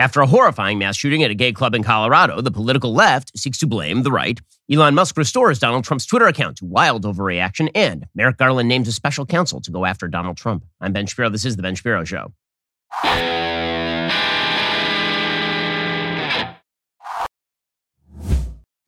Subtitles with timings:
[0.00, 3.58] After a horrifying mass shooting at a gay club in Colorado, the political left seeks
[3.58, 4.40] to blame the right.
[4.72, 8.92] Elon Musk restores Donald Trump's Twitter account to wild overreaction, and Merrick Garland names a
[8.92, 10.64] special counsel to go after Donald Trump.
[10.80, 11.28] I'm Ben Shapiro.
[11.28, 12.32] This is The Ben Shapiro Show.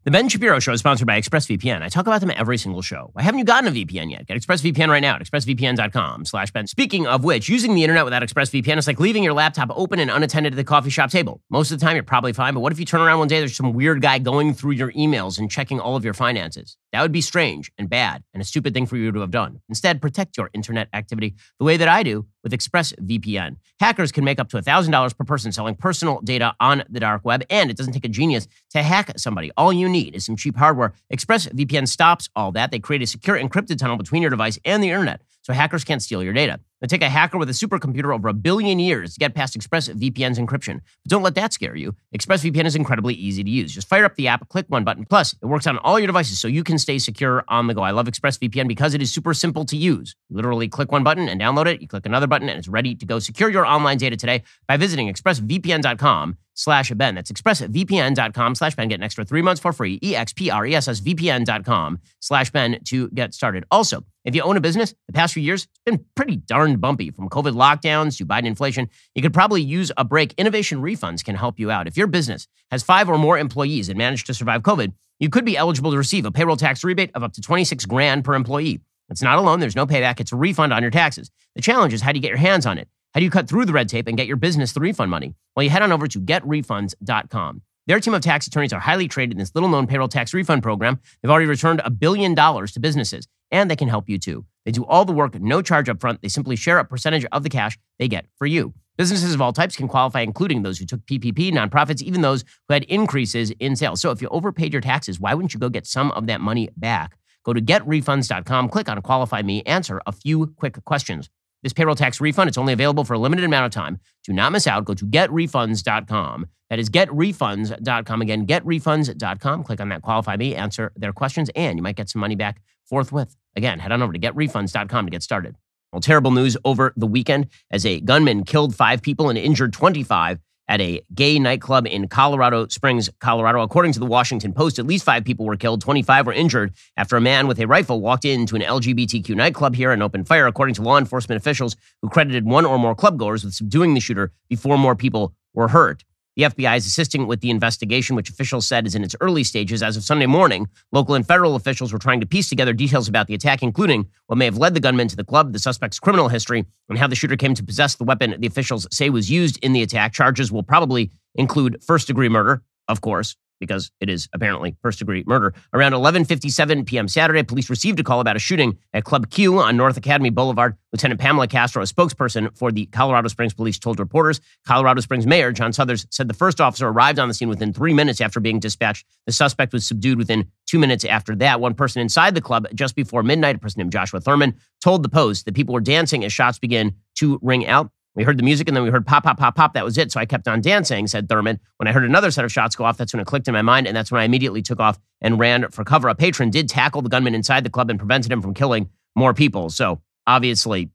[0.04, 1.80] The Ben Shapiro Show is sponsored by ExpressVPN.
[1.80, 3.10] I talk about them every single show.
[3.12, 4.26] Why haven't you gotten a VPN yet?
[4.26, 6.66] Get ExpressVPN right now at expressvpn.com slash Ben.
[6.66, 10.10] Speaking of which, using the internet without ExpressVPN is like leaving your laptop open and
[10.10, 11.40] unattended at the coffee shop table.
[11.50, 13.38] Most of the time, you're probably fine, but what if you turn around one day,
[13.38, 16.76] there's some weird guy going through your emails and checking all of your finances?
[16.92, 19.60] That would be strange and bad and a stupid thing for you to have done.
[19.68, 23.56] Instead, protect your internet activity the way that I do with ExpressVPN.
[23.80, 27.44] Hackers can make up to $1,000 per person selling personal data on the dark web,
[27.48, 29.50] and it doesn't take a genius to hack somebody.
[29.56, 30.92] All you need is some cheap hardware.
[31.12, 32.70] ExpressVPN stops all that.
[32.70, 36.02] They create a secure encrypted tunnel between your device and the internet so hackers can't
[36.02, 36.58] steal your data.
[36.82, 40.38] It take a hacker with a supercomputer over a billion years to get past ExpressVPN's
[40.38, 40.80] encryption.
[41.04, 41.94] But don't let that scare you.
[42.16, 43.72] ExpressVPN is incredibly easy to use.
[43.72, 45.04] Just fire up the app, click one button.
[45.04, 47.82] Plus, it works on all your devices so you can stay secure on the go.
[47.82, 50.16] I love ExpressVPN because it is super simple to use.
[50.28, 51.80] You literally click one button and download it.
[51.80, 53.20] You click another button and it's ready to go.
[53.20, 57.14] Secure your online data today by visiting expressvpn.com slash Ben.
[57.14, 58.88] That's expressvpn.com slash Ben.
[58.88, 60.00] Get an extra three months for free.
[60.02, 63.64] E-X-P-R-E-S-S-V-P-N.com slash Ben to get started.
[63.70, 67.10] Also, if you own a business, the past few years, it's been pretty darn bumpy
[67.10, 68.88] from COVID lockdowns to Biden inflation.
[69.14, 70.34] You could probably use a break.
[70.38, 71.86] Innovation refunds can help you out.
[71.86, 75.44] If your business has five or more employees and managed to survive COVID, you could
[75.44, 78.80] be eligible to receive a payroll tax rebate of up to 26 grand per employee.
[79.08, 81.30] It's not a loan, there's no payback, it's a refund on your taxes.
[81.54, 82.88] The challenge is how do you get your hands on it?
[83.12, 85.34] How do you cut through the red tape and get your business the refund money?
[85.54, 87.62] Well, you head on over to getrefunds.com.
[87.86, 90.62] Their team of tax attorneys are highly trained in this little known payroll tax refund
[90.62, 91.00] program.
[91.20, 94.44] They've already returned a billion dollars to businesses, and they can help you too.
[94.64, 96.22] They do all the work, no charge up front.
[96.22, 98.74] They simply share a percentage of the cash they get for you.
[98.96, 102.74] Businesses of all types can qualify, including those who took PPP, nonprofits, even those who
[102.74, 104.00] had increases in sales.
[104.00, 106.68] So if you overpaid your taxes, why wouldn't you go get some of that money
[106.76, 107.16] back?
[107.44, 111.28] Go to getrefunds.com, click on Qualify Me, answer a few quick questions.
[111.62, 114.00] This payroll tax refund, it's only available for a limited amount of time.
[114.24, 114.84] Do not miss out.
[114.84, 116.46] Go to getrefunds.com.
[116.70, 118.22] That is getrefunds.com.
[118.22, 119.64] Again, getrefunds.com.
[119.64, 122.60] Click on that Qualify Me, answer their questions, and you might get some money back
[122.84, 123.36] forthwith.
[123.56, 125.56] Again, head on over to getrefunds.com to get started.
[125.92, 130.38] Well, terrible news over the weekend as a gunman killed five people and injured 25
[130.68, 133.60] at a gay nightclub in Colorado Springs, Colorado.
[133.60, 137.16] According to the Washington Post, at least five people were killed, 25 were injured after
[137.16, 140.74] a man with a rifle walked into an LGBTQ nightclub here and opened fire, according
[140.76, 144.78] to law enforcement officials who credited one or more clubgoers with subduing the shooter before
[144.78, 146.04] more people were hurt.
[146.36, 149.82] The FBI is assisting with the investigation, which officials said is in its early stages.
[149.82, 153.26] As of Sunday morning, local and federal officials were trying to piece together details about
[153.26, 156.28] the attack, including what may have led the gunman to the club, the suspect's criminal
[156.28, 159.58] history, and how the shooter came to possess the weapon the officials say was used
[159.62, 160.14] in the attack.
[160.14, 165.22] Charges will probably include first degree murder, of course, because it is apparently first degree
[165.24, 165.54] murder.
[165.72, 167.06] Around 11:57 p.m.
[167.06, 170.76] Saturday, police received a call about a shooting at Club Q on North Academy Boulevard.
[170.92, 175.52] Lieutenant Pamela Castro, a spokesperson for the Colorado Springs Police, told reporters Colorado Springs Mayor
[175.52, 178.58] John Suthers said the first officer arrived on the scene within three minutes after being
[178.58, 179.06] dispatched.
[179.26, 181.60] The suspect was subdued within two minutes after that.
[181.60, 185.08] One person inside the club just before midnight, a person named Joshua Thurman, told the
[185.08, 187.90] Post that people were dancing as shots began to ring out.
[188.14, 189.72] We heard the music and then we heard pop, pop, pop, pop.
[189.72, 190.12] That was it.
[190.12, 191.58] So I kept on dancing, said Thurman.
[191.78, 193.62] When I heard another set of shots go off, that's when it clicked in my
[193.62, 193.86] mind.
[193.86, 196.08] And that's when I immediately took off and ran for cover.
[196.08, 199.32] A patron did tackle the gunman inside the club and prevented him from killing more
[199.32, 199.70] people.
[199.70, 200.90] So obviously,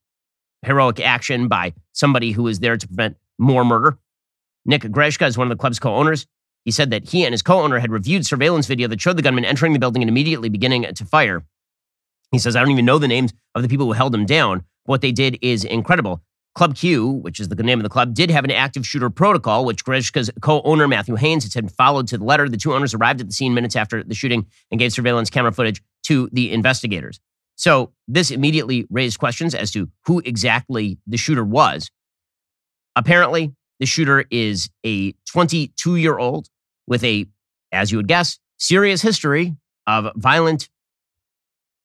[0.64, 3.98] heroic action by somebody who was there to prevent more murder.
[4.66, 6.28] Nick Grzecka is one of the club's co owners.
[6.66, 9.22] He said that he and his co owner had reviewed surveillance video that showed the
[9.22, 11.44] gunman entering the building and immediately beginning to fire.
[12.32, 14.66] He says, I don't even know the names of the people who held him down.
[14.84, 16.22] What they did is incredible.
[16.58, 19.64] Club Q, which is the name of the club, did have an active shooter protocol,
[19.64, 22.50] which Grzecka's co-owner Matthew Haynes had said followed to the letter.
[22.50, 25.52] The two owners arrived at the scene minutes after the shooting and gave surveillance camera
[25.52, 27.20] footage to the investigators.
[27.58, 31.92] So this immediately raised questions as to who exactly the shooter was.
[32.96, 36.50] Apparently, the shooter is a 22 year old
[36.88, 37.28] with a,
[37.72, 39.56] as you would guess, serious history
[39.86, 40.70] of violent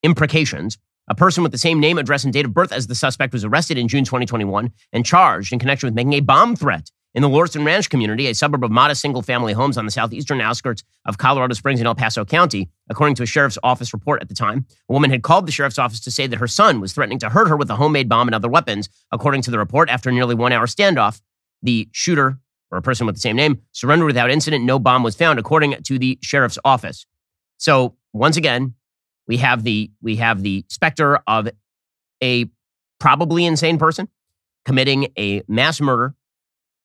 [0.03, 3.33] imprecations a person with the same name, address, and date of birth as the suspect
[3.33, 7.23] was arrested in June 2021 and charged in connection with making a bomb threat in
[7.23, 10.83] the Lorson Ranch community, a suburb of modest single family homes on the southeastern outskirts
[11.05, 12.71] of Colorado Springs in El Paso County.
[12.89, 15.79] According to a sheriff's office report at the time, a woman had called the sheriff's
[15.79, 18.29] office to say that her son was threatening to hurt her with a homemade bomb
[18.29, 18.89] and other weapons.
[19.11, 21.21] According to the report, after a nearly one hour standoff,
[21.63, 22.39] the shooter,
[22.71, 24.65] or a person with the same name, surrendered without incident.
[24.65, 27.07] No bomb was found, according to the sheriff's office.
[27.59, 28.75] So, once again,
[29.29, 31.49] we have the we have the specter of
[32.23, 32.47] a
[32.99, 34.09] probably insane person
[34.65, 36.15] committing a mass murder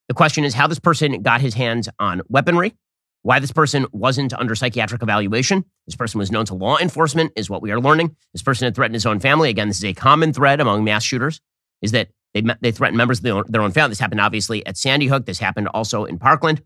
[0.08, 2.76] The question is how this person got his hands on weaponry,
[3.24, 5.66] why this person wasn't under psychiatric evaluation.
[5.86, 8.16] This person was known to law enforcement, is what we are learning.
[8.34, 9.50] This person had threatened his own family.
[9.50, 11.42] Again, this is a common thread among mass shooters,
[11.82, 13.90] is that they, they threaten members of their own, their own family.
[13.90, 15.26] This happened obviously at Sandy Hook.
[15.26, 16.62] This happened also in Parkland.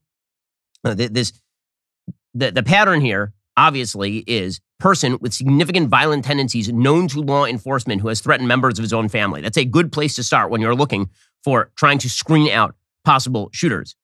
[0.84, 1.34] Uh, this,
[2.34, 8.02] the, the pattern here obviously is person with significant violent tendencies known to law enforcement
[8.02, 9.42] who has threatened members of his own family.
[9.42, 11.10] That's a good place to start when you're looking
[11.44, 13.96] for trying to screen out possible shooters.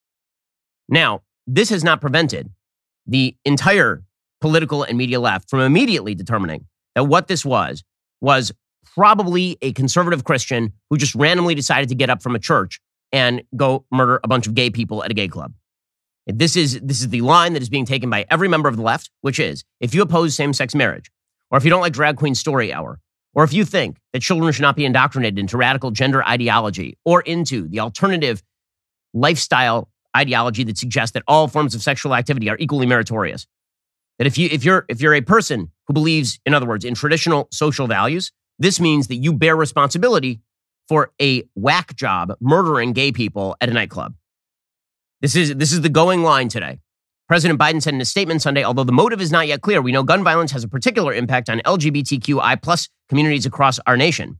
[0.90, 2.52] Now, this has not prevented
[3.06, 4.04] the entire
[4.42, 7.84] political and media left from immediately determining that what this was
[8.22, 8.52] was
[8.96, 12.80] probably a conservative Christian who just randomly decided to get up from a church
[13.12, 15.54] and go murder a bunch of gay people at a gay club.
[16.28, 18.84] This is, this is the line that is being taken by every member of the
[18.84, 21.10] left, which is if you oppose same sex marriage,
[21.50, 23.00] or if you don't like drag queen story hour,
[23.34, 27.22] or if you think that children should not be indoctrinated into radical gender ideology or
[27.22, 28.44] into the alternative
[29.14, 33.48] lifestyle ideology that suggests that all forms of sexual activity are equally meritorious,
[34.18, 36.96] that if you if you're if you're a person who believes, in other words, in
[36.96, 40.42] traditional social values, this means that you bear responsibility
[40.88, 44.16] for a whack job murdering gay people at a nightclub.
[45.20, 46.80] This is, this is the going line today.
[47.28, 49.92] President Biden said in a statement Sunday, although the motive is not yet clear, we
[49.92, 54.40] know gun violence has a particular impact on LGBTQI plus communities across our nation,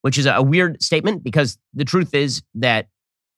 [0.00, 2.88] which is a weird statement because the truth is that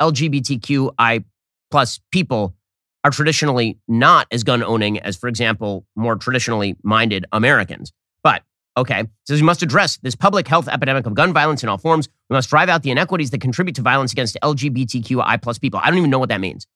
[0.01, 1.25] LGBTQI
[1.73, 2.55] plus people
[3.03, 7.93] are traditionally not as gun owning as, for example, more traditionally minded Americans.
[8.23, 8.45] But
[8.77, 12.09] okay, says we must address this public health epidemic of gun violence in all forms.
[12.31, 15.81] We must drive out the inequities that contribute to violence against LGBTQI plus people.
[15.83, 16.67] I don't even know what that means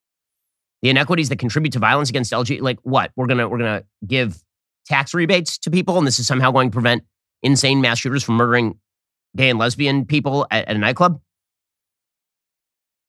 [0.82, 3.12] the inequities that contribute to violence against LG, like what?
[3.16, 4.42] We're gonna we're gonna give
[4.86, 7.04] tax rebates to people, and this is somehow going to prevent
[7.42, 8.78] insane mass shooters from murdering
[9.36, 11.20] gay and lesbian people at, at a nightclub.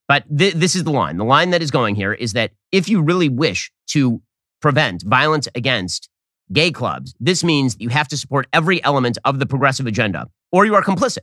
[0.07, 1.17] But th- this is the line.
[1.17, 4.21] The line that is going here is that if you really wish to
[4.61, 6.09] prevent violence against
[6.51, 10.65] gay clubs, this means you have to support every element of the progressive agenda, or
[10.65, 11.19] you are complicit.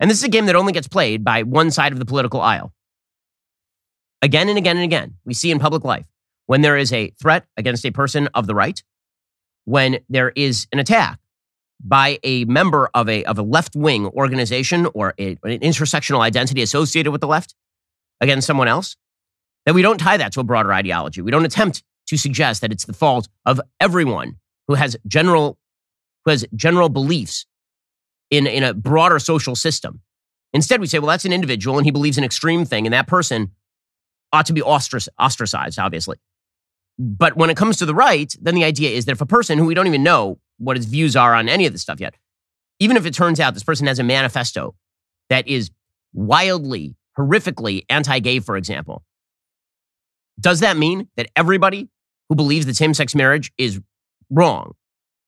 [0.00, 2.40] And this is a game that only gets played by one side of the political
[2.40, 2.72] aisle.
[4.20, 6.06] Again and again and again, we see in public life
[6.46, 8.82] when there is a threat against a person of the right,
[9.64, 11.20] when there is an attack
[11.80, 16.62] by a member of a, of a left wing organization or a, an intersectional identity
[16.62, 17.54] associated with the left
[18.20, 18.96] against someone else,
[19.66, 21.20] that we don't tie that to a broader ideology.
[21.20, 24.36] We don't attempt to suggest that it's the fault of everyone
[24.66, 25.58] who has general,
[26.24, 27.46] who has general beliefs
[28.30, 30.00] in, in a broader social system.
[30.52, 33.06] Instead, we say, well, that's an individual and he believes an extreme thing, and that
[33.06, 33.52] person
[34.32, 36.18] ought to be ostracized, obviously.
[36.98, 39.58] But when it comes to the right, then the idea is that if a person
[39.58, 42.14] who we don't even know what his views are on any of this stuff yet,
[42.80, 44.74] even if it turns out this person has a manifesto
[45.30, 45.70] that is
[46.12, 49.04] wildly, horrifically anti gay, for example,
[50.40, 51.88] does that mean that everybody
[52.28, 53.80] who believes that same sex marriage is
[54.30, 54.74] wrong,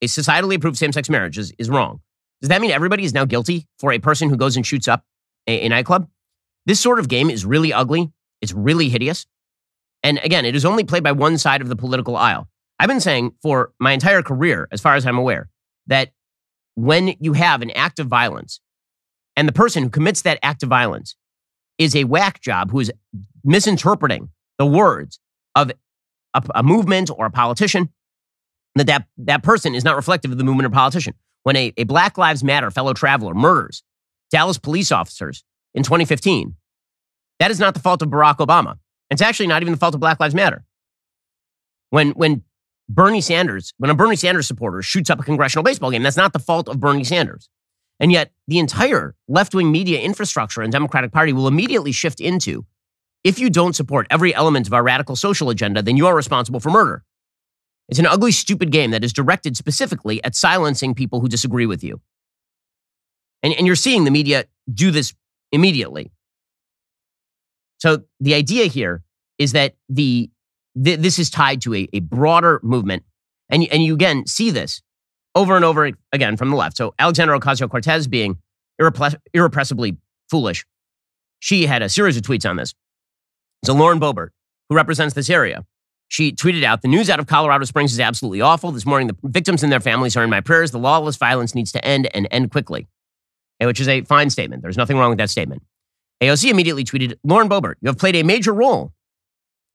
[0.01, 2.01] a societally approved same sex marriage is, is wrong?
[2.41, 5.05] Does that mean everybody is now guilty for a person who goes and shoots up
[5.47, 6.09] a, a nightclub?
[6.65, 8.11] This sort of game is really ugly
[8.41, 9.25] it's really hideous.
[10.03, 12.47] And again, it is only played by one side of the political aisle.
[12.79, 15.49] I've been saying for my entire career, as far as I'm aware,
[15.87, 16.11] that
[16.75, 18.59] when you have an act of violence
[19.35, 21.15] and the person who commits that act of violence
[21.77, 22.91] is a whack job who is
[23.43, 25.19] misinterpreting the words
[25.55, 25.71] of
[26.33, 27.89] a, a movement or a politician,
[28.75, 31.13] that, that that person is not reflective of the movement or politician.
[31.43, 33.83] When a, a Black Lives Matter fellow traveler murders
[34.31, 36.55] Dallas police officers in 2015,
[37.41, 38.77] that is not the fault of Barack Obama.
[39.09, 40.63] It's actually not even the fault of Black Lives Matter.
[41.89, 42.43] When, when
[42.87, 46.33] Bernie Sanders, when a Bernie Sanders supporter shoots up a congressional baseball game, that's not
[46.33, 47.49] the fault of Bernie Sanders.
[47.99, 52.63] And yet, the entire left wing media infrastructure and Democratic Party will immediately shift into
[53.23, 56.59] if you don't support every element of our radical social agenda, then you are responsible
[56.59, 57.03] for murder.
[57.89, 61.83] It's an ugly, stupid game that is directed specifically at silencing people who disagree with
[61.83, 62.01] you.
[63.41, 65.15] And, and you're seeing the media do this
[65.51, 66.11] immediately.
[67.81, 69.01] So the idea here
[69.39, 70.29] is that the
[70.81, 73.03] th- this is tied to a, a broader movement,
[73.49, 74.83] and and you again see this
[75.33, 76.77] over and over again from the left.
[76.77, 78.37] So Alexandria Ocasio Cortez being
[79.33, 79.97] irrepressibly
[80.29, 80.63] foolish,
[81.39, 82.75] she had a series of tweets on this.
[83.65, 84.29] So Lauren Boebert,
[84.69, 85.65] who represents this area,
[86.07, 88.71] she tweeted out, The news out of Colorado Springs is absolutely awful.
[88.71, 90.69] This morning, the victims and their families are in my prayers.
[90.69, 92.87] The lawless violence needs to end and end quickly,
[93.59, 94.61] which is a fine statement.
[94.61, 95.63] There's nothing wrong with that statement.
[96.21, 98.93] AOC immediately tweeted, Lauren Boebert, you have played a major role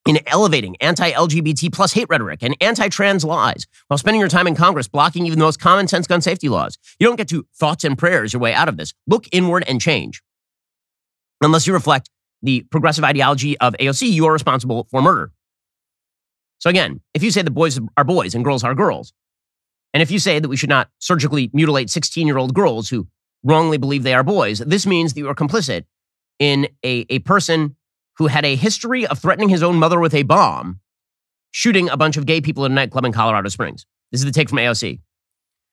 [0.06, 4.86] in elevating anti-LGBT plus hate rhetoric and anti-trans lies while spending your time in Congress
[4.86, 6.78] blocking even the most common sense gun safety laws.
[7.00, 8.94] You don't get to thoughts and prayers your way out of this.
[9.08, 10.22] Look inward and change.
[11.40, 12.08] Unless you reflect
[12.42, 15.32] the progressive ideology of AOC, you are responsible for murder.
[16.58, 19.12] So again, if you say the boys are boys and girls are girls,
[19.92, 23.08] and if you say that we should not surgically mutilate 16 year old girls who
[23.42, 25.84] wrongly believe they are boys, this means that you are complicit
[26.38, 27.76] in a, a person
[28.18, 30.80] who had a history of threatening his own mother with a bomb,
[31.50, 33.86] shooting a bunch of gay people in a nightclub in Colorado Springs.
[34.10, 35.00] This is the take from AOC.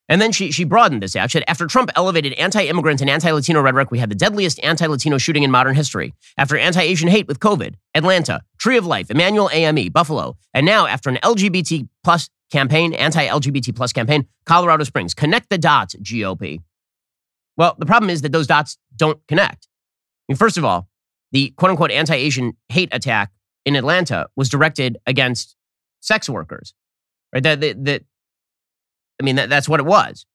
[0.10, 1.32] And then she, she broadened this out.
[1.32, 4.60] She said, after Trump elevated anti immigrant and anti Latino rhetoric, we had the deadliest
[4.62, 6.14] anti Latino shooting in modern history.
[6.38, 10.38] After anti Asian hate with COVID, Atlanta, Tree of Life, Emanuel AME, Buffalo.
[10.54, 15.14] And now, after an LGBT plus campaign, anti LGBT plus campaign, Colorado Springs.
[15.14, 16.60] Connect the dots, GOP.
[17.56, 19.68] Well, the problem is that those dots don't connect.
[20.30, 20.88] Mean, first of all,
[21.32, 23.32] the quote unquote anti Asian hate attack
[23.66, 25.56] in Atlanta was directed against
[26.02, 26.74] sex workers,
[27.34, 27.44] right?
[27.44, 28.04] That, that, that
[29.20, 30.26] I mean, that, that's what it was.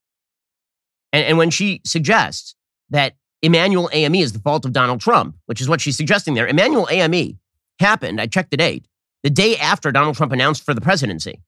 [1.13, 2.55] And, and when she suggests
[2.91, 6.47] that Emanuel AME is the fault of Donald Trump, which is what she's suggesting there,
[6.47, 7.39] Emanuel AME
[7.81, 8.87] happened, I checked the date,
[9.23, 11.43] the day after Donald Trump announced for the presidency.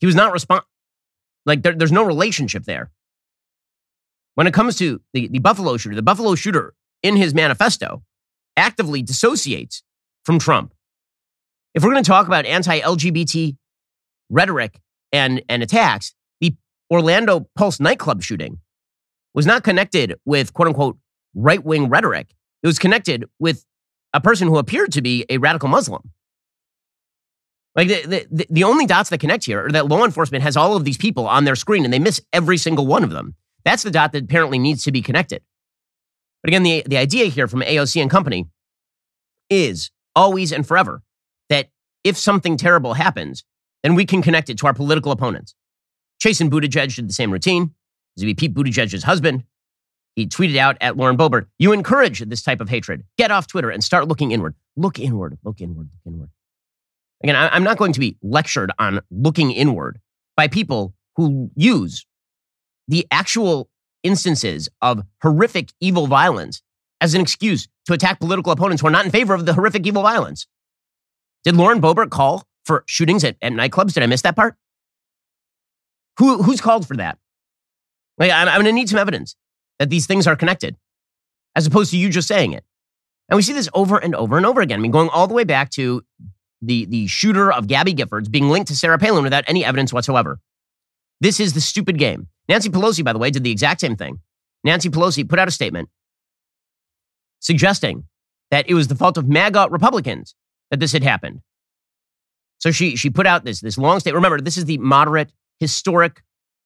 [0.00, 0.62] He was not respond
[1.46, 2.90] like there, there's no relationship there.
[4.34, 8.02] When it comes to the, the Buffalo shooter, the Buffalo shooter in his manifesto
[8.56, 9.82] actively dissociates
[10.24, 10.74] from Trump.
[11.74, 13.56] If we're going to talk about anti-LGBT
[14.30, 14.80] rhetoric
[15.12, 16.54] and, and attacks, the
[16.90, 18.58] Orlando Pulse nightclub shooting
[19.34, 20.98] was not connected with quote unquote
[21.34, 22.34] right wing rhetoric.
[22.62, 23.64] It was connected with
[24.12, 26.10] a person who appeared to be a radical Muslim.
[27.76, 30.74] Like the, the, the only dots that connect here are that law enforcement has all
[30.74, 33.36] of these people on their screen and they miss every single one of them.
[33.64, 35.42] That's the dot that apparently needs to be connected.
[36.48, 38.46] But again, the, the idea here from AOC and company
[39.50, 41.02] is always and forever
[41.50, 41.68] that
[42.04, 43.44] if something terrible happens,
[43.82, 45.54] then we can connect it to our political opponents.
[46.18, 47.74] Chasten Buttigieg did the same routine.
[48.16, 49.44] This would be Pete Buttigieg's husband.
[50.16, 53.04] He tweeted out at Lauren Boebert, You encourage this type of hatred.
[53.18, 54.54] Get off Twitter and start looking inward.
[54.74, 56.30] Look inward, look inward, look inward.
[57.22, 60.00] Again, I'm not going to be lectured on looking inward
[60.34, 62.06] by people who use
[62.86, 63.68] the actual
[64.02, 66.62] instances of horrific evil violence
[67.00, 69.86] as an excuse to attack political opponents who are not in favor of the horrific
[69.86, 70.46] evil violence.
[71.44, 73.94] Did Lauren Boebert call for shootings at, at nightclubs?
[73.94, 74.56] Did I miss that part?
[76.18, 77.18] Who, who's called for that?
[78.18, 79.36] Like, I'm, I'm going to need some evidence
[79.78, 80.76] that these things are connected,
[81.54, 82.64] as opposed to you just saying it.
[83.28, 84.80] And we see this over and over and over again.
[84.80, 86.02] I mean, going all the way back to
[86.60, 90.40] the, the shooter of Gabby Giffords being linked to Sarah Palin without any evidence whatsoever.
[91.20, 92.28] This is the stupid game.
[92.48, 94.20] Nancy Pelosi, by the way, did the exact same thing.
[94.64, 95.88] Nancy Pelosi put out a statement
[97.40, 98.04] suggesting
[98.50, 100.34] that it was the fault of MAGA Republicans
[100.70, 101.40] that this had happened.
[102.58, 104.16] So she she put out this this long statement.
[104.16, 106.22] Remember, this is the moderate historic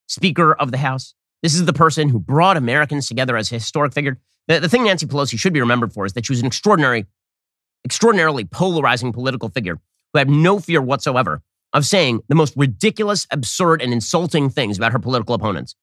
[0.08, 1.14] Speaker of the House.
[1.42, 4.18] This is the person who brought Americans together as a historic figure.
[4.48, 7.06] The, the thing Nancy Pelosi should be remembered for is that she was an extraordinary,
[7.84, 9.78] extraordinarily polarizing political figure
[10.12, 14.92] who had no fear whatsoever of saying the most ridiculous, absurd, and insulting things about
[14.92, 15.74] her political opponents.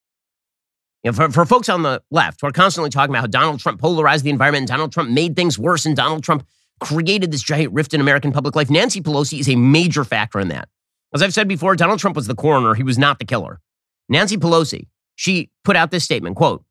[1.03, 3.59] You know, for, for folks on the left who are constantly talking about how Donald
[3.59, 6.45] Trump polarized the environment and Donald Trump made things worse and Donald Trump
[6.79, 10.47] created this giant rift in American public life, Nancy Pelosi is a major factor in
[10.49, 10.69] that.
[11.13, 12.73] As I've said before, Donald Trump was the coroner.
[12.75, 13.59] He was not the killer.
[14.07, 16.63] Nancy Pelosi, she put out this statement, quote,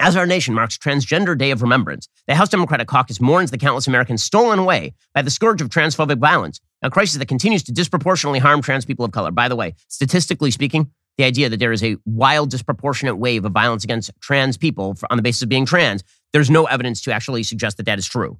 [0.00, 3.86] as our nation marks Transgender Day of Remembrance, the House Democratic Caucus mourns the countless
[3.86, 8.38] Americans stolen away by the scourge of transphobic violence, a crisis that continues to disproportionately
[8.38, 9.30] harm trans people of color.
[9.30, 13.52] By the way, statistically speaking, the idea that there is a wild, disproportionate wave of
[13.52, 17.42] violence against trans people on the basis of being trans, there's no evidence to actually
[17.42, 18.38] suggest that that is true.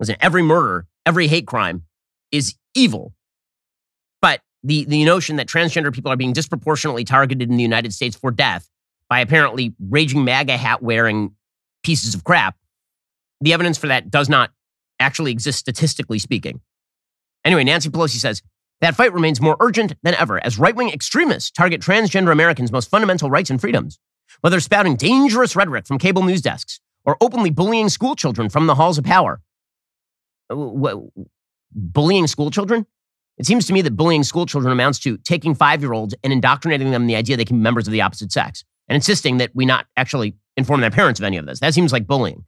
[0.00, 1.84] Listen, every murder, every hate crime
[2.30, 3.14] is evil
[4.20, 8.16] but the, the notion that transgender people are being disproportionately targeted in the United States
[8.16, 8.68] for death
[9.08, 11.34] by apparently raging MAGA hat wearing
[11.82, 12.56] pieces of crap,
[13.40, 14.50] the evidence for that does not
[15.00, 16.60] actually exist statistically speaking.
[17.44, 18.42] Anyway, Nancy Pelosi says
[18.80, 22.90] that fight remains more urgent than ever as right wing extremists target transgender Americans' most
[22.90, 23.98] fundamental rights and freedoms.
[24.40, 28.74] Whether spouting dangerous rhetoric from cable news desks or openly bullying school children from the
[28.74, 29.40] halls of power.
[30.50, 30.96] Uh,
[31.72, 32.86] bullying school children?
[33.38, 36.32] It seems to me that bullying school children amounts to taking five year olds and
[36.32, 39.38] indoctrinating them in the idea they can be members of the opposite sex and insisting
[39.38, 41.60] that we not actually inform their parents of any of this.
[41.60, 42.44] That seems like bullying.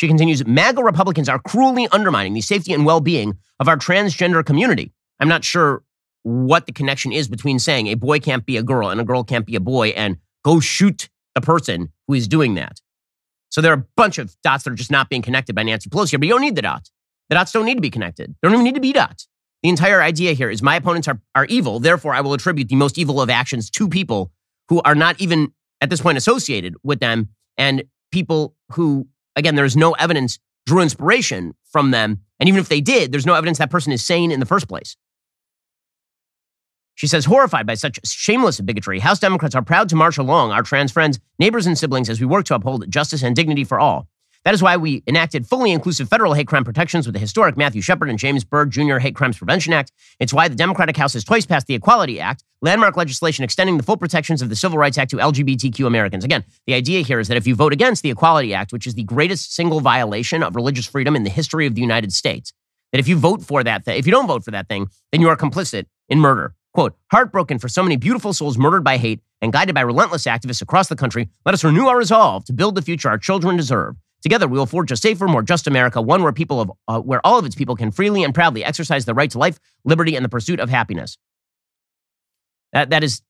[0.00, 4.42] She continues MAGA Republicans are cruelly undermining the safety and well being of our transgender
[4.42, 4.94] community.
[5.20, 5.82] I'm not sure
[6.22, 9.24] what the connection is between saying a boy can't be a girl and a girl
[9.24, 12.80] can't be a boy and go shoot the person who is doing that.
[13.50, 15.90] So there are a bunch of dots that are just not being connected by Nancy
[15.90, 16.90] Pelosi, but you don't need the dots.
[17.28, 18.34] The dots don't need to be connected.
[18.40, 19.28] There don't even need to be dots.
[19.62, 21.78] The entire idea here is my opponents are, are evil.
[21.78, 24.32] Therefore, I will attribute the most evil of actions to people
[24.70, 25.52] who are not even
[25.82, 27.28] at this point associated with them
[27.58, 29.06] and people who,
[29.36, 32.20] again, there is no evidence drew inspiration from them.
[32.38, 34.68] And even if they did, there's no evidence that person is sane in the first
[34.68, 34.96] place.
[36.94, 40.62] She says, horrified by such shameless bigotry, House Democrats are proud to march along our
[40.62, 44.06] trans friends, neighbors, and siblings as we work to uphold justice and dignity for all.
[44.44, 47.82] That is why we enacted fully inclusive federal hate crime protections with the historic Matthew
[47.82, 48.96] Shepard and James Byrd Jr.
[48.96, 49.92] Hate Crimes Prevention Act.
[50.18, 53.82] It's why the Democratic House has twice passed the Equality Act, landmark legislation extending the
[53.82, 56.24] full protections of the Civil Rights Act to LGBTQ Americans.
[56.24, 58.94] Again, the idea here is that if you vote against the Equality Act, which is
[58.94, 62.54] the greatest single violation of religious freedom in the history of the United States,
[62.92, 65.20] that if you vote for that, th- if you don't vote for that thing, then
[65.20, 66.54] you are complicit in murder.
[66.72, 70.62] Quote, heartbroken for so many beautiful souls murdered by hate and guided by relentless activists
[70.62, 73.96] across the country, let us renew our resolve to build the future our children deserve.
[74.22, 77.24] Together, we will forge a safer, more just America, one where people of, uh, where
[77.24, 80.24] all of its people can freely and proudly exercise the right to life, liberty, and
[80.24, 81.16] the pursuit of happiness.
[82.72, 83.22] That, that is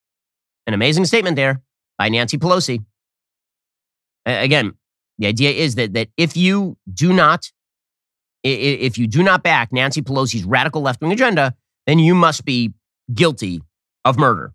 [0.66, 1.62] an amazing statement there
[1.96, 2.84] by Nancy Pelosi.
[4.26, 4.72] again,
[5.18, 7.50] the idea is that, that if you do not,
[8.42, 11.54] if you do not back Nancy Pelosi's radical left wing agenda,
[11.86, 12.72] then you must be
[13.12, 13.60] guilty
[14.04, 14.52] of murder.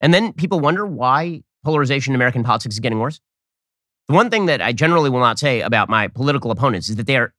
[0.00, 3.20] And then people wonder why polarization in American politics is getting worse.
[4.08, 7.06] The one thing that I generally will not say about my political opponents is that
[7.06, 7.32] they are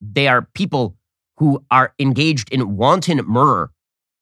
[0.00, 0.96] they are people
[1.38, 3.70] who are engaged in wanton murder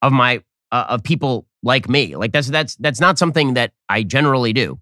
[0.01, 2.15] of my uh, of people like me.
[2.15, 4.79] Like that's that's that's not something that I generally do.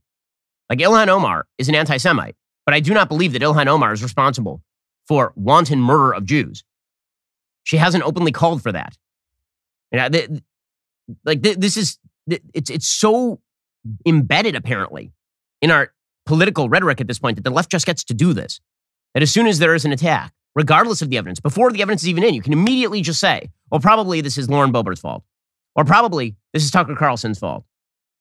[0.70, 4.02] Like Ilhan Omar is an anti-Semite, but I do not believe that Ilhan Omar is
[4.02, 4.62] responsible
[5.08, 6.64] for wanton murder of Jews.
[7.64, 8.98] She hasn't openly called for that.
[11.26, 13.40] Like th- this is it's it's so
[14.06, 15.12] embedded apparently
[15.62, 15.94] in our
[16.26, 18.60] political rhetoric at this point that the left just gets to do this.
[19.14, 22.04] That as soon as there is an attack, regardless of the evidence, before the evidence
[22.04, 25.24] is even in, you can immediately just say, well, probably this is Lauren Boebert's fault.
[25.76, 27.66] Or probably this is Tucker Carlson's fault.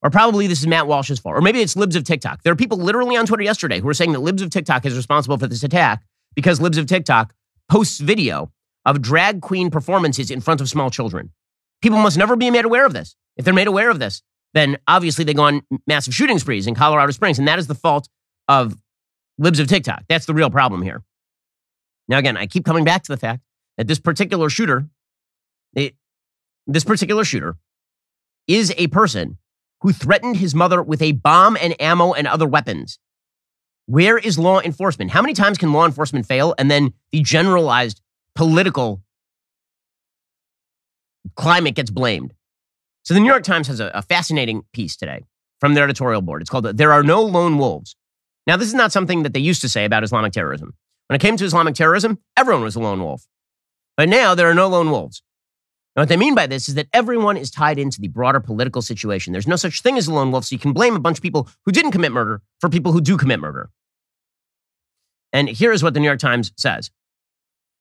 [0.03, 1.37] Or probably this is Matt Walsh's fault.
[1.37, 2.43] Or maybe it's Libs of TikTok.
[2.43, 4.97] There are people literally on Twitter yesterday who were saying that Libs of TikTok is
[4.97, 6.03] responsible for this attack
[6.35, 7.35] because Libs of TikTok
[7.71, 8.51] posts video
[8.85, 11.31] of drag queen performances in front of small children.
[11.83, 13.15] People must never be made aware of this.
[13.37, 14.23] If they're made aware of this,
[14.55, 17.39] then obviously they go on massive shooting sprees in Colorado Springs.
[17.39, 18.09] And that is the fault
[18.49, 18.77] of
[19.39, 20.05] libs of TikTok.
[20.09, 21.03] That's the real problem here.
[22.09, 23.43] Now, again, I keep coming back to the fact
[23.79, 24.87] that this particular shooter,
[25.75, 27.57] this particular shooter
[28.47, 29.39] is a person
[29.81, 32.99] who threatened his mother with a bomb and ammo and other weapons.
[33.87, 35.11] Where is law enforcement?
[35.11, 38.01] How many times can law enforcement fail and then the generalized
[38.35, 39.03] political
[41.37, 42.35] climate gets blamed?
[43.05, 45.25] So the New York Times has a, a fascinating piece today
[45.61, 46.43] from their editorial board.
[46.43, 47.97] It's called There Are No Lone Wolves.
[48.47, 50.75] Now, this is not something that they used to say about Islamic terrorism.
[51.09, 53.27] When it came to Islamic terrorism, everyone was a lone wolf.
[53.97, 55.23] But now there are no lone wolves.
[55.95, 58.81] Now, what they mean by this is that everyone is tied into the broader political
[58.81, 59.33] situation.
[59.33, 61.23] There's no such thing as a lone wolf, so you can blame a bunch of
[61.23, 63.71] people who didn't commit murder for people who do commit murder.
[65.33, 66.91] And here is what the New York Times says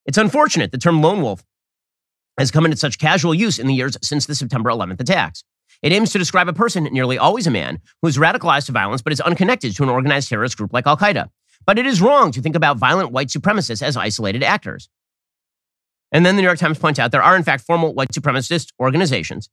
[0.05, 1.43] It's unfortunate the term lone wolf
[2.41, 5.43] has come into such casual use in the years since the September 11th attacks.
[5.81, 9.01] It aims to describe a person, nearly always a man, who is radicalized to violence
[9.01, 11.29] but is unconnected to an organized terrorist group like Al Qaeda.
[11.65, 14.89] But it is wrong to think about violent white supremacists as isolated actors.
[16.11, 18.73] And then the New York Times points out there are, in fact, formal white supremacist
[18.79, 19.49] organizations.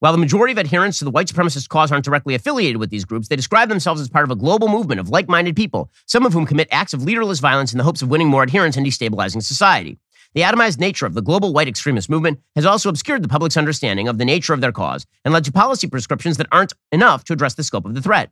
[0.00, 3.04] While the majority of adherents to the white supremacist cause aren't directly affiliated with these
[3.04, 6.24] groups, they describe themselves as part of a global movement of like minded people, some
[6.24, 8.86] of whom commit acts of leaderless violence in the hopes of winning more adherents and
[8.86, 9.98] destabilizing society.
[10.34, 14.08] The atomized nature of the global white extremist movement has also obscured the public's understanding
[14.08, 17.32] of the nature of their cause and led to policy prescriptions that aren't enough to
[17.32, 18.30] address the scope of the threat.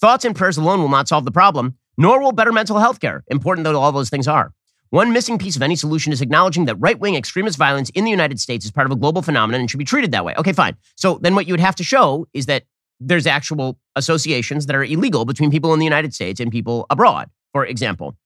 [0.00, 3.24] Thoughts and prayers alone will not solve the problem, nor will better mental health care,
[3.28, 4.52] important though all those things are.
[4.90, 8.10] One missing piece of any solution is acknowledging that right wing extremist violence in the
[8.10, 10.34] United States is part of a global phenomenon and should be treated that way.
[10.36, 10.76] Okay, fine.
[10.96, 12.64] So then what you would have to show is that
[13.00, 17.30] there's actual associations that are illegal between people in the United States and people abroad,
[17.52, 18.16] for example.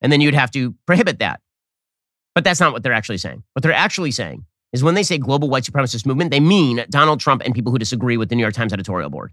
[0.00, 1.40] And then you'd have to prohibit that.
[2.34, 3.42] But that's not what they're actually saying.
[3.52, 7.20] What they're actually saying is when they say global white supremacist movement, they mean Donald
[7.20, 9.32] Trump and people who disagree with the New York Times editorial board.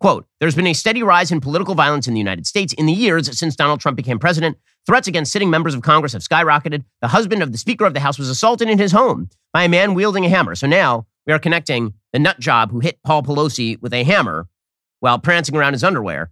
[0.00, 2.92] Quote, there's been a steady rise in political violence in the United States in the
[2.92, 4.58] years since Donald Trump became president.
[4.86, 6.84] Threats against sitting members of Congress have skyrocketed.
[7.00, 9.68] The husband of the Speaker of the House was assaulted in his home by a
[9.68, 10.54] man wielding a hammer.
[10.54, 14.46] So now we are connecting the nut job who hit Paul Pelosi with a hammer
[15.00, 16.30] while prancing around his underwear.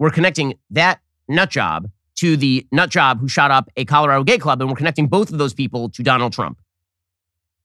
[0.00, 1.88] We're connecting that nut job
[2.20, 5.32] to the nut job who shot up a Colorado gay club, and we're connecting both
[5.32, 6.58] of those people to Donald Trump.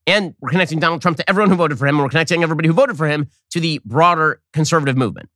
[0.08, 2.70] And we're connecting Donald Trump to everyone who voted for him, and we're connecting everybody
[2.70, 5.30] who voted for him to the broader conservative movement.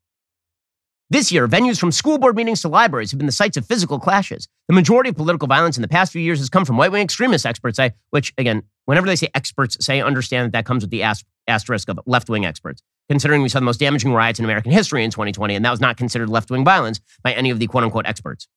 [1.10, 4.00] This year, venues from school board meetings to libraries have been the sites of physical
[4.00, 4.48] clashes.
[4.68, 7.02] The majority of political violence in the past few years has come from right wing
[7.02, 10.92] extremist experts say, which, again, whenever they say experts say, understand that that comes with
[10.92, 11.04] the
[11.48, 15.04] asterisk of left wing experts, considering we saw the most damaging riots in American history
[15.04, 17.84] in 2020, and that was not considered left wing violence by any of the quote
[17.84, 18.48] unquote experts.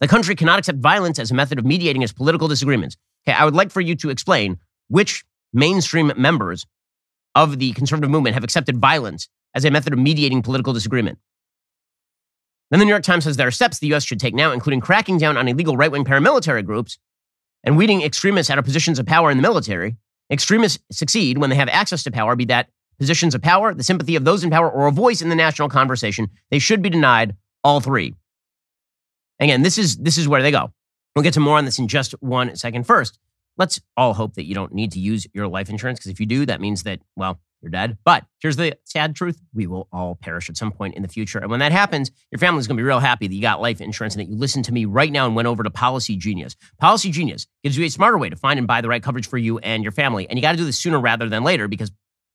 [0.00, 2.96] The country cannot accept violence as a method of mediating its political disagreements.
[3.26, 4.58] Okay, I would like for you to explain
[4.88, 6.66] which mainstream members
[7.34, 11.18] of the conservative movement have accepted violence as a method of mediating political disagreement.
[12.70, 14.04] Then the New York Times says there are steps the U.S.
[14.04, 16.98] should take now, including cracking down on illegal right wing paramilitary groups
[17.64, 19.96] and weeding extremists out of positions of power in the military.
[20.30, 24.14] Extremists succeed when they have access to power, be that positions of power, the sympathy
[24.14, 26.28] of those in power, or a voice in the national conversation.
[26.50, 27.34] They should be denied
[27.64, 28.14] all three.
[29.40, 30.72] Again, this is this is where they go.
[31.16, 32.86] We'll get to more on this in just one second.
[32.86, 33.18] First,
[33.56, 36.26] let's all hope that you don't need to use your life insurance because if you
[36.26, 37.98] do, that means that well, you're dead.
[38.04, 41.38] But here's the sad truth we will all perish at some point in the future.
[41.38, 43.80] And when that happens, your family's going to be real happy that you got life
[43.80, 46.56] insurance and that you listened to me right now and went over to Policygenius.
[46.78, 49.38] Policy Genius gives you a smarter way to find and buy the right coverage for
[49.38, 50.28] you and your family.
[50.28, 51.90] And you got to do this sooner rather than later because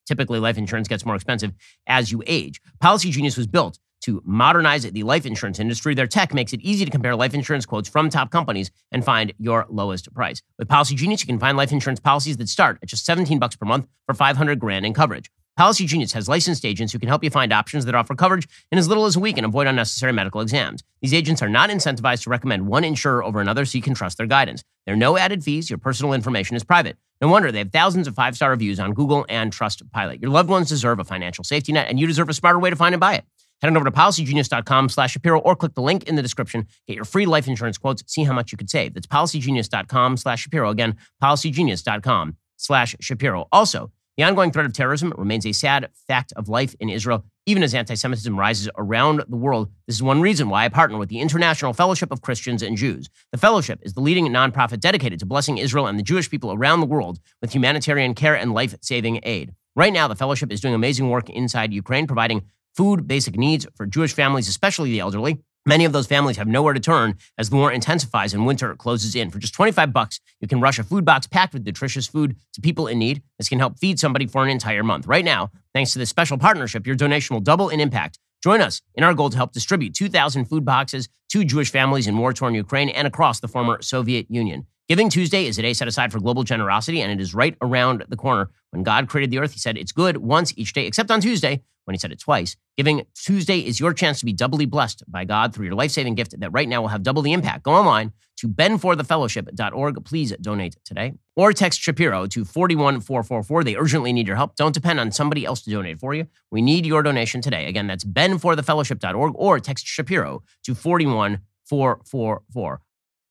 [0.06, 1.54] typically life insurance gets more expensive
[1.88, 2.62] as you age.
[2.82, 5.96] Policygenius was built to modernize the life insurance industry.
[5.96, 9.34] Their tech makes it easy to compare life insurance quotes from top companies and find
[9.40, 10.42] your lowest price.
[10.60, 13.66] With Policygenius, you can find life insurance policies that start at just 17 bucks per
[13.66, 15.32] month for 500 grand in coverage.
[15.58, 18.90] Policygenius has licensed agents who can help you find options that offer coverage in as
[18.90, 20.84] little as a week and avoid unnecessary medical exams.
[21.02, 24.18] These agents are not incentivized to recommend one insurer over another so you can trust
[24.18, 24.64] their guidance.
[24.86, 25.70] There are no added fees.
[25.70, 26.98] Your personal information is private.
[27.22, 30.22] No wonder they have thousands of five star reviews on Google and Trustpilot.
[30.22, 32.76] Your loved ones deserve a financial safety net, and you deserve a smarter way to
[32.76, 33.24] find and buy it.
[33.62, 36.68] Head on over to policygenius.com slash Shapiro or click the link in the description.
[36.88, 38.04] Get your free life insurance quotes.
[38.08, 38.94] See how much you could save.
[38.94, 40.70] That's policygenius.com slash Shapiro.
[40.70, 43.48] Again, policygenius.com slash Shapiro.
[43.52, 47.64] Also, the ongoing threat of terrorism remains a sad fact of life in Israel, even
[47.64, 49.70] as anti Semitism rises around the world.
[49.88, 53.10] This is one reason why I partner with the International Fellowship of Christians and Jews.
[53.34, 56.80] The Fellowship is the leading nonprofit dedicated to blessing Israel and the Jewish people around
[56.80, 59.54] the world with humanitarian care and life saving aid.
[59.76, 62.44] Right now, the Fellowship is doing amazing work inside Ukraine, providing
[62.76, 66.76] food, basic needs for Jewish families, especially the elderly, Many of those families have nowhere
[66.76, 69.32] to turn as the war intensifies and winter closes in.
[69.32, 72.62] For just 25 bucks, you can rush a food box packed with nutritious food to
[72.62, 73.24] people in need.
[73.40, 75.08] This can help feed somebody for an entire month.
[75.08, 78.20] Right now, thanks to this special partnership, your donation will double in impact.
[78.44, 82.16] Join us in our goal to help distribute 2,000 food boxes to Jewish families in
[82.16, 84.68] war-torn Ukraine and across the former Soviet Union.
[84.88, 88.06] Giving Tuesday is a day set aside for global generosity, and it is right around
[88.08, 88.52] the corner.
[88.70, 91.64] When God created the earth, He said it's good once each day, except on Tuesday,
[91.86, 92.56] when he said it twice.
[92.78, 96.16] Giving Tuesday is your chance to be doubly blessed by God through your life saving
[96.16, 97.64] gift that right now will have double the impact.
[97.64, 100.06] Go online to benforthefellowship.org.
[100.06, 101.14] Please donate today.
[101.36, 103.64] Or text Shapiro to 41444.
[103.64, 104.56] They urgently need your help.
[104.56, 106.28] Don't depend on somebody else to donate for you.
[106.52, 107.68] We need your donation today.
[107.68, 112.82] Again, that's benforthefellowship.org or text Shapiro to 41444.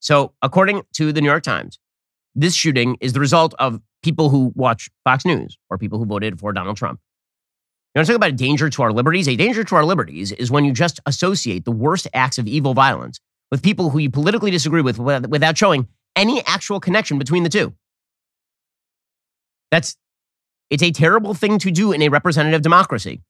[0.00, 1.78] So, according to the New York Times,
[2.34, 6.38] this shooting is the result of people who watch Fox News or people who voted
[6.38, 7.00] for Donald Trump.
[7.94, 9.28] You want to talk about a danger to our liberties?
[9.28, 12.74] A danger to our liberties is when you just associate the worst acts of evil
[12.74, 13.20] violence
[13.52, 17.72] with people who you politically disagree with without showing any actual connection between the two.
[19.70, 19.96] That's
[20.70, 23.22] it's a terrible thing to do in a representative democracy.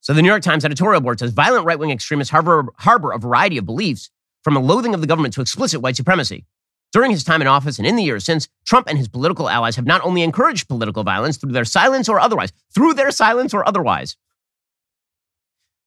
[0.00, 3.58] So the New York Times editorial board says violent right-wing extremists harbor, harbor a variety
[3.58, 4.10] of beliefs
[4.44, 6.44] from a loathing of the government to explicit white supremacy.
[6.92, 9.76] During his time in office and in the years since, Trump and his political allies
[9.76, 13.66] have not only encouraged political violence through their silence or otherwise, through their silence or
[13.66, 14.16] otherwise.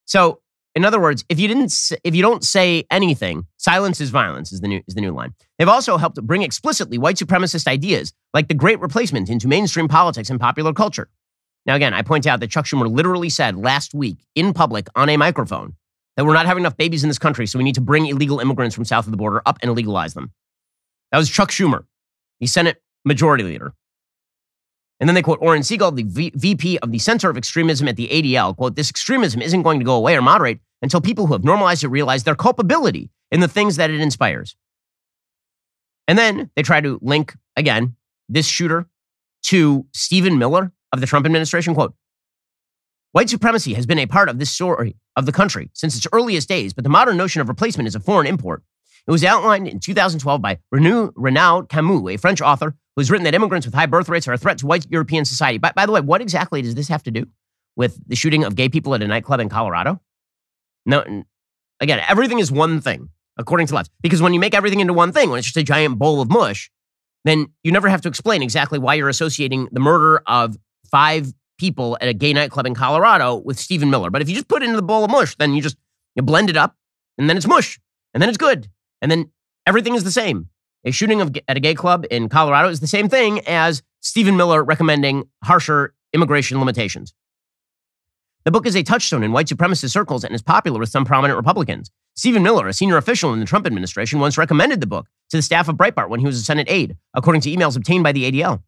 [0.06, 0.40] So,
[0.74, 4.60] in other words, if you didn't, if you don't say anything, silence is violence is
[4.60, 5.34] the new is the new line.
[5.58, 10.30] They've also helped bring explicitly white supremacist ideas like the Great Replacement into mainstream politics
[10.30, 11.08] and popular culture.
[11.66, 15.08] Now, again, I point out that Chuck Schumer literally said last week in public on
[15.08, 15.74] a microphone
[16.16, 18.40] that we're not having enough babies in this country, so we need to bring illegal
[18.40, 20.32] immigrants from south of the border up and legalize them.
[21.14, 21.84] That was Chuck Schumer,
[22.40, 23.72] the Senate Majority Leader.
[24.98, 27.94] And then they quote Oren Segal, the v- VP of the Center of Extremism at
[27.94, 31.34] the ADL, quote, this extremism isn't going to go away or moderate until people who
[31.34, 34.56] have normalized it realize their culpability in the things that it inspires.
[36.08, 37.94] And then they try to link, again,
[38.28, 38.88] this shooter
[39.44, 41.94] to Stephen Miller of the Trump administration, quote,
[43.12, 46.48] White supremacy has been a part of this story of the country since its earliest
[46.48, 48.64] days, but the modern notion of replacement is a foreign import.
[49.06, 53.34] It was outlined in 2012 by Renaud, Camus, a French author who has written that
[53.34, 55.58] immigrants with high birth rates are a threat to white European society.
[55.58, 57.26] By, by the way, what exactly does this have to do
[57.76, 60.00] with the shooting of gay people at a nightclub in Colorado?
[60.86, 61.24] No,
[61.80, 63.90] again, everything is one thing, according to left.
[64.00, 66.30] Because when you make everything into one thing, when it's just a giant bowl of
[66.30, 66.70] mush,
[67.24, 70.56] then you never have to explain exactly why you're associating the murder of
[70.90, 74.10] five people at a gay nightclub in Colorado with Stephen Miller.
[74.10, 75.76] But if you just put it into the bowl of mush, then you just
[76.14, 76.76] you blend it up
[77.18, 77.78] and then it's mush
[78.12, 78.68] and then it's good.
[79.02, 79.30] And then
[79.66, 80.48] everything is the same.
[80.84, 84.36] A shooting of, at a gay club in Colorado is the same thing as Stephen
[84.36, 87.14] Miller recommending harsher immigration limitations.
[88.44, 91.38] The book is a touchstone in white supremacist circles and is popular with some prominent
[91.38, 91.90] Republicans.
[92.14, 95.42] Stephen Miller, a senior official in the Trump administration, once recommended the book to the
[95.42, 98.30] staff of Breitbart when he was a Senate aide, according to emails obtained by the
[98.30, 98.62] ADL.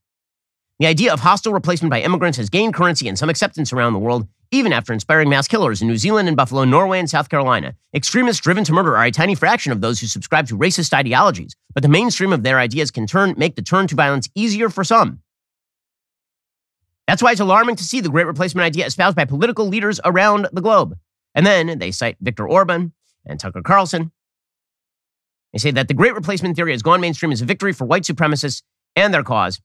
[0.78, 3.98] The idea of hostile replacement by immigrants has gained currency and some acceptance around the
[3.98, 7.74] world, even after inspiring mass killers in New Zealand and Buffalo, Norway, and South Carolina.
[7.94, 11.54] Extremists driven to murder are a tiny fraction of those who subscribe to racist ideologies,
[11.74, 14.84] but the mainstream of their ideas can turn, make the turn to violence easier for
[14.84, 15.20] some.
[17.06, 20.48] That's why it's alarming to see the great replacement idea espoused by political leaders around
[20.52, 20.98] the globe.
[21.34, 22.92] And then they cite Viktor Orban
[23.24, 24.10] and Tucker Carlson.
[25.52, 28.02] They say that the great replacement theory has gone mainstream as a victory for white
[28.02, 28.62] supremacists
[28.96, 29.60] and their cause.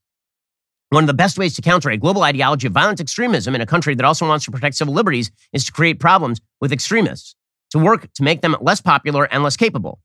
[0.91, 3.65] One of the best ways to counter a global ideology of violent extremism in a
[3.65, 7.33] country that also wants to protect civil liberties is to create problems with extremists,
[7.69, 10.01] to work to make them less popular and less capable.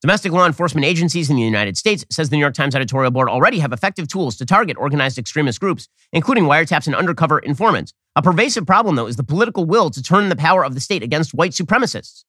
[0.00, 3.28] Domestic law enforcement agencies in the United States, says the New York Times editorial board,
[3.28, 7.92] already have effective tools to target organized extremist groups, including wiretaps and undercover informants.
[8.14, 11.02] A pervasive problem, though, is the political will to turn the power of the state
[11.02, 12.22] against white supremacists.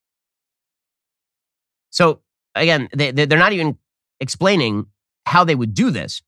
[1.92, 2.22] So,
[2.56, 3.78] again, they, they're not even
[4.20, 4.88] explaining
[5.28, 6.24] how they would do this.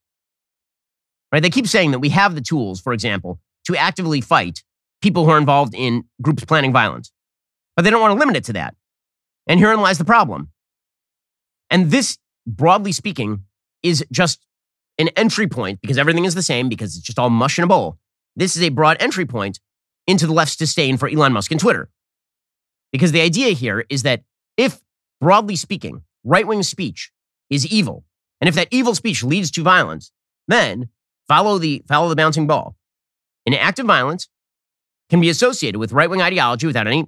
[1.32, 1.42] Right?
[1.42, 4.62] They keep saying that we have the tools, for example, to actively fight
[5.00, 7.12] people who are involved in groups planning violence.
[7.76, 8.74] But they don't want to limit it to that.
[9.46, 10.50] And herein lies the problem.
[11.70, 13.44] And this, broadly speaking,
[13.82, 14.44] is just
[14.98, 17.66] an entry point because everything is the same because it's just all mush in a
[17.66, 17.98] bowl.
[18.36, 19.60] This is a broad entry point
[20.06, 21.88] into the left's disdain for Elon Musk and Twitter.
[22.92, 24.22] Because the idea here is that
[24.56, 24.80] if,
[25.20, 27.12] broadly speaking, right wing speech
[27.48, 28.04] is evil,
[28.40, 30.12] and if that evil speech leads to violence,
[30.48, 30.88] then
[31.30, 32.74] follow the, follow the bouncing ball.
[33.46, 34.28] An act of violence
[35.10, 37.06] can be associated with right wing ideology without any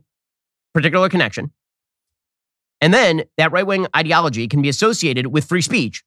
[0.72, 1.50] particular connection.
[2.80, 6.04] And then that right wing ideology can be associated with free speech.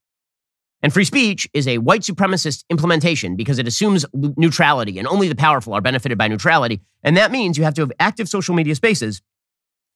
[0.82, 5.36] And free speech is a white supremacist implementation because it assumes neutrality and only the
[5.36, 6.82] powerful are benefited by neutrality.
[7.04, 9.21] And that means you have to have active social media spaces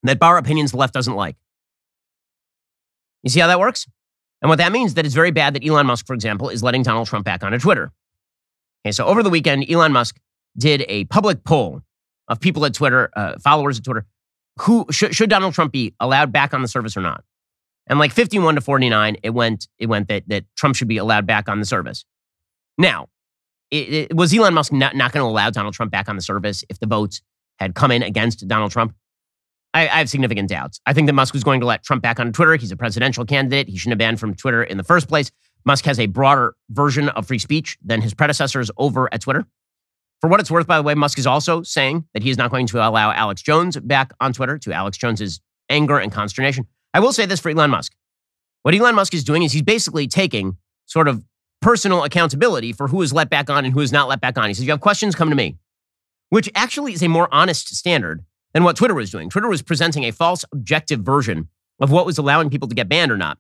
[0.03, 1.37] that bar opinions the left doesn't like.
[3.23, 3.87] You see how that works?
[4.41, 6.83] And what that means that it's very bad that Elon Musk, for example, is letting
[6.83, 7.91] Donald Trump back onto Twitter.
[8.85, 10.17] Okay, so over the weekend, Elon Musk
[10.57, 11.81] did a public poll
[12.27, 14.05] of people at Twitter, uh, followers at Twitter,
[14.59, 17.23] who should, should Donald Trump be allowed back on the service or not?
[17.87, 21.25] And like 51 to 49, it went it went that that Trump should be allowed
[21.25, 22.05] back on the service.
[22.77, 23.07] Now,
[23.71, 26.21] it, it, was Elon Musk not, not going to allow Donald Trump back on the
[26.21, 27.21] service if the votes
[27.57, 28.93] had come in against Donald Trump?
[29.73, 30.79] I, I, have significant doubts.
[30.85, 32.55] I think that Musk was going to let Trump back on Twitter.
[32.55, 33.69] He's a presidential candidate.
[33.69, 35.31] He shouldn't have banned from Twitter in the first place.
[35.65, 39.45] Musk has a broader version of free speech than his predecessors over at Twitter.
[40.21, 42.51] For what it's worth, by the way, Musk is also saying that he is not
[42.51, 46.67] going to allow Alex Jones back on Twitter to Alex Jones's anger and consternation.
[46.93, 47.93] I will say this for Elon Musk.
[48.63, 51.23] What Elon Musk is doing is he's basically taking sort of
[51.61, 54.47] personal accountability for who is let back on and who is not let back on.
[54.47, 55.57] He says, You have questions, come to me,
[56.29, 59.29] which actually is a more honest standard than what Twitter was doing.
[59.29, 61.47] Twitter was presenting a false objective version
[61.79, 63.37] of what was allowing people to get banned or not.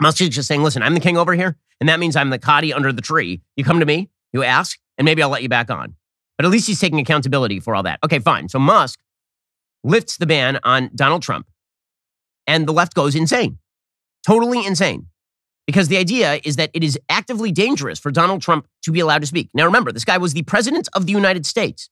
[0.00, 2.38] Musk is just saying, listen, I'm the king over here, and that means I'm the
[2.38, 3.40] qadi under the tree.
[3.56, 5.94] You come to me, you ask, and maybe I'll let you back on.
[6.36, 7.98] But at least he's taking accountability for all that.
[8.04, 8.48] Okay, fine.
[8.48, 9.00] So Musk
[9.82, 11.46] lifts the ban on Donald Trump,
[12.46, 13.58] and the left goes insane.
[14.24, 15.06] Totally insane.
[15.66, 19.20] Because the idea is that it is actively dangerous for Donald Trump to be allowed
[19.20, 19.50] to speak.
[19.52, 21.90] Now, remember, this guy was the president of the United States.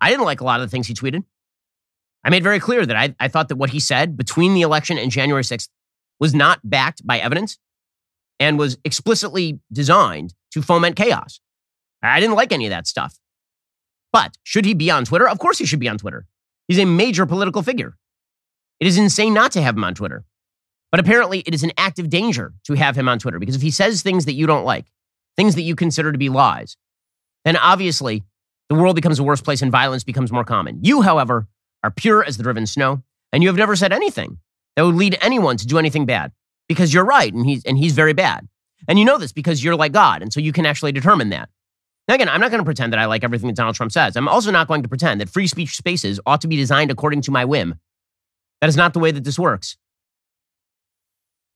[0.00, 1.24] I didn't like a lot of the things he tweeted.
[2.22, 4.98] I made very clear that I, I thought that what he said between the election
[4.98, 5.68] and January 6th
[6.20, 7.58] was not backed by evidence
[8.40, 11.40] and was explicitly designed to foment chaos.
[12.02, 13.18] I didn't like any of that stuff.
[14.12, 15.28] But should he be on Twitter?
[15.28, 16.26] Of course he should be on Twitter.
[16.68, 17.96] He's a major political figure.
[18.80, 20.24] It is insane not to have him on Twitter.
[20.90, 23.70] But apparently, it is an active danger to have him on Twitter because if he
[23.70, 24.86] says things that you don't like,
[25.36, 26.76] things that you consider to be lies,
[27.44, 28.24] then obviously
[28.68, 30.78] the world becomes a worse place and violence becomes more common.
[30.82, 31.46] You, however,
[31.84, 33.02] are pure as the driven snow,
[33.32, 34.38] and you have never said anything
[34.78, 36.30] that would lead anyone to do anything bad
[36.68, 38.46] because you're right and he's, and he's very bad.
[38.86, 41.48] And you know this because you're like God, and so you can actually determine that.
[42.06, 44.14] Now, again, I'm not going to pretend that I like everything that Donald Trump says.
[44.14, 47.22] I'm also not going to pretend that free speech spaces ought to be designed according
[47.22, 47.74] to my whim.
[48.60, 49.76] That is not the way that this works.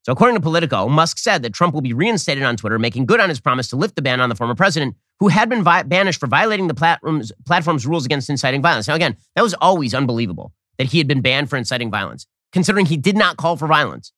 [0.02, 3.20] So, according to Politico, Musk said that Trump will be reinstated on Twitter, making good
[3.20, 5.84] on his promise to lift the ban on the former president, who had been vi-
[5.84, 8.88] banished for violating the platform's, platform's rules against inciting violence.
[8.88, 12.86] Now, again, that was always unbelievable that he had been banned for inciting violence, considering
[12.86, 14.12] he did not call for violence.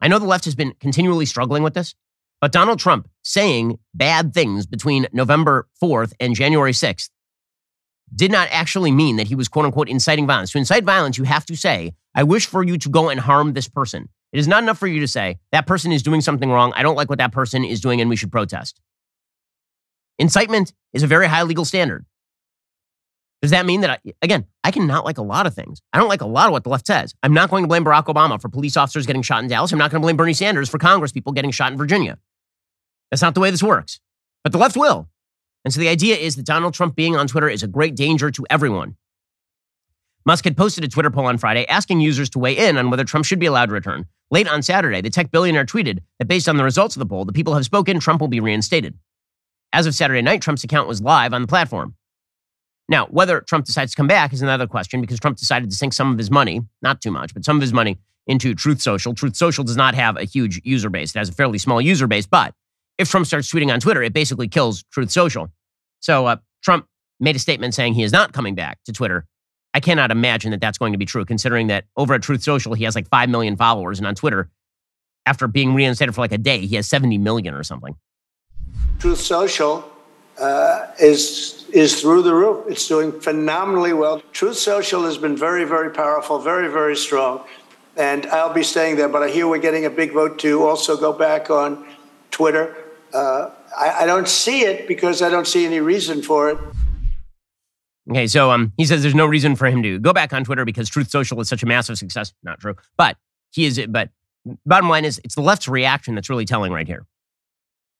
[0.00, 1.94] I know the left has been continually struggling with this,
[2.40, 7.10] but Donald Trump saying bad things between November 4th and January 6th
[8.14, 10.52] did not actually mean that he was quote unquote inciting violence.
[10.52, 13.52] To incite violence, you have to say, I wish for you to go and harm
[13.52, 14.08] this person.
[14.32, 16.72] It is not enough for you to say, that person is doing something wrong.
[16.74, 18.80] I don't like what that person is doing and we should protest.
[20.18, 22.04] Incitement is a very high legal standard.
[23.42, 25.80] Does that mean that, I, again, I can not like a lot of things?
[25.92, 27.14] I don't like a lot of what the left says.
[27.22, 29.72] I'm not going to blame Barack Obama for police officers getting shot in Dallas.
[29.72, 32.18] I'm not going to blame Bernie Sanders for Congress people getting shot in Virginia.
[33.10, 33.98] That's not the way this works.
[34.42, 35.08] But the left will.
[35.64, 38.30] And so the idea is that Donald Trump being on Twitter is a great danger
[38.30, 38.96] to everyone.
[40.26, 43.04] Musk had posted a Twitter poll on Friday asking users to weigh in on whether
[43.04, 44.06] Trump should be allowed to return.
[44.30, 47.24] Late on Saturday, the tech billionaire tweeted that based on the results of the poll,
[47.24, 48.98] the people have spoken, Trump will be reinstated.
[49.72, 51.94] As of Saturday night, Trump's account was live on the platform.
[52.90, 55.92] Now, whether Trump decides to come back is another question because Trump decided to sink
[55.92, 59.14] some of his money, not too much, but some of his money into Truth Social.
[59.14, 61.14] Truth Social does not have a huge user base.
[61.14, 62.52] It has a fairly small user base, but
[62.98, 65.48] if Trump starts tweeting on Twitter, it basically kills Truth Social.
[66.00, 66.86] So uh, Trump
[67.20, 69.24] made a statement saying he is not coming back to Twitter.
[69.72, 72.74] I cannot imagine that that's going to be true, considering that over at Truth Social,
[72.74, 73.98] he has like 5 million followers.
[73.98, 74.50] And on Twitter,
[75.26, 77.94] after being reinstated for like a day, he has 70 million or something.
[78.98, 79.88] Truth Social
[80.40, 82.64] uh, is is through the roof.
[82.68, 84.22] It's doing phenomenally well.
[84.32, 87.44] Truth Social has been very, very powerful, very, very strong,
[87.96, 89.08] and I'll be staying there.
[89.08, 91.86] But I hear we're getting a big vote to also go back on
[92.30, 92.74] Twitter.
[93.12, 96.58] Uh, I, don't see it because I don't see any reason for it.
[98.08, 100.64] Okay, so um, he says there's no reason for him to go back on Twitter
[100.64, 102.32] because Truth Social is such a massive success.
[102.42, 103.16] Not true, but
[103.50, 103.78] he is.
[103.78, 104.10] It but
[104.64, 107.04] bottom line is, it's the left's reaction that's really telling right here.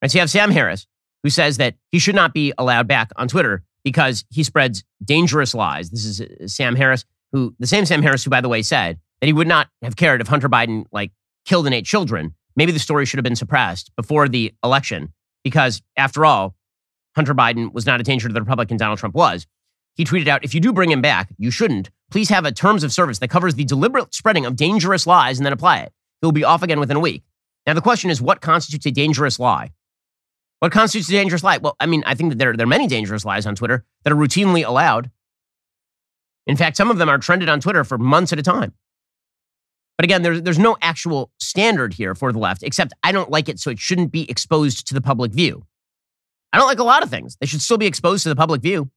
[0.01, 0.87] Right, so you have Sam Harris
[1.23, 5.55] who says that he should not be allowed back on Twitter because he spreads dangerous
[5.55, 5.91] lies.
[5.91, 8.99] This is uh, Sam Harris, who the same Sam Harris who, by the way, said
[9.21, 11.13] that he would not have cared if Hunter Biden like
[11.45, 12.35] killed and ate children.
[12.57, 15.13] Maybe the story should have been suppressed before the election
[15.45, 16.55] because, after all,
[17.17, 19.47] Hunter Biden was not a danger to the Republic and Donald Trump was.
[19.97, 21.91] He tweeted out, if you do bring him back, you shouldn't.
[22.11, 25.47] Please have a terms of service that covers the deliberate spreading of dangerous lies and
[25.47, 25.93] then apply it.
[26.21, 27.23] He'll be off again within a week.
[27.67, 29.71] Now, the question is, what constitutes a dangerous lie?
[30.61, 31.57] What constitutes a dangerous lie?
[31.57, 34.13] Well, I mean, I think that there, there are many dangerous lies on Twitter that
[34.13, 35.11] are routinely allowed.
[36.47, 38.75] In fact, some of them are trended on Twitter for months at a time.
[39.97, 43.49] But again, there's, there's no actual standard here for the left, except I don't like
[43.49, 45.67] it, so it shouldn't be exposed to the public view.
[46.53, 47.37] I don't like a lot of things.
[47.41, 48.91] They should still be exposed to the public view.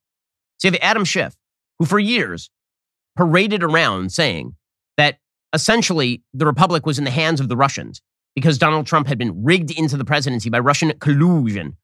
[0.58, 1.36] So you have Adam Schiff,
[1.80, 2.50] who for years
[3.18, 4.56] paraded around saying
[4.98, 5.20] that
[5.54, 8.02] essentially the republic was in the hands of the Russians
[8.36, 11.78] because Donald Trump had been rigged into the presidency by Russian collusion.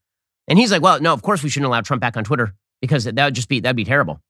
[0.47, 3.03] And he's like, well, no, of course we shouldn't allow Trump back on Twitter because
[3.03, 4.21] that would just be, that'd be terrible.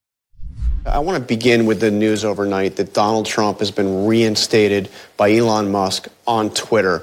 [0.86, 5.32] I want to begin with the news overnight that Donald Trump has been reinstated by
[5.32, 7.02] Elon Musk on Twitter.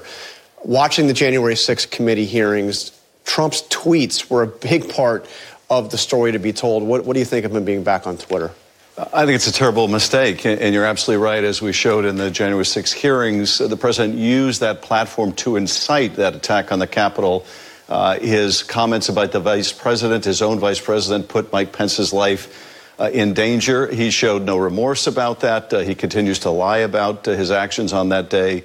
[0.64, 2.90] Watching the January 6th committee hearings,
[3.24, 5.28] Trump's tweets were a big part
[5.70, 6.82] of the story to be told.
[6.82, 8.50] What, what do you think of him being back on Twitter?
[8.98, 11.44] I think it's a terrible mistake, and you're absolutely right.
[11.44, 16.16] As we showed in the January 6 hearings, the president used that platform to incite
[16.16, 17.46] that attack on the Capitol.
[17.88, 22.92] Uh, his comments about the vice president, his own vice president, put Mike Pence's life
[22.98, 23.86] uh, in danger.
[23.86, 25.72] He showed no remorse about that.
[25.72, 28.64] Uh, he continues to lie about uh, his actions on that day.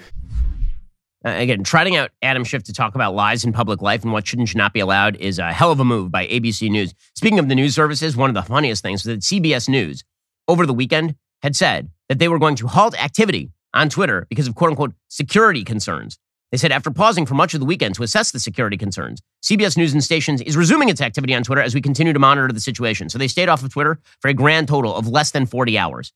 [1.24, 4.26] Uh, again, trotting out Adam Schiff to talk about lies in public life and what
[4.26, 6.96] should and should not be allowed is a hell of a move by ABC News.
[7.14, 10.04] Speaking of the news services, one of the funniest things was that CBS News
[10.48, 14.48] over the weekend had said that they were going to halt activity on Twitter because
[14.48, 16.18] of quote unquote security concerns.
[16.52, 19.76] They said after pausing for much of the weekend to assess the security concerns, CBS
[19.76, 22.60] News and Stations is resuming its activity on Twitter as we continue to monitor the
[22.60, 23.10] situation.
[23.10, 26.14] So they stayed off of Twitter for a grand total of less than 40 hours.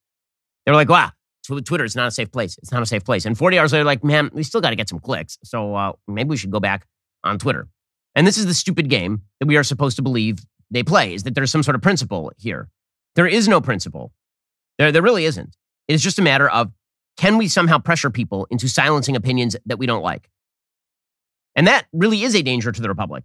[0.66, 1.12] They were like, wow,
[1.44, 2.58] Twitter is not a safe place.
[2.60, 3.26] It's not a safe place.
[3.26, 5.40] And 40 hours later, like, man, we still got to get some clicks.
[5.44, 6.86] So uh, maybe we should go back
[7.24, 7.68] on Twitter.
[8.14, 11.24] And this is the stupid game that we are supposed to believe they play, is
[11.24, 12.70] that there's some sort of principle here.
[13.16, 14.12] There is no principle.
[14.78, 15.56] There, there really isn't.
[15.88, 16.72] It's just a matter of
[17.18, 20.30] can we somehow pressure people into silencing opinions that we don't like?
[21.56, 23.24] And that really is a danger to the Republic.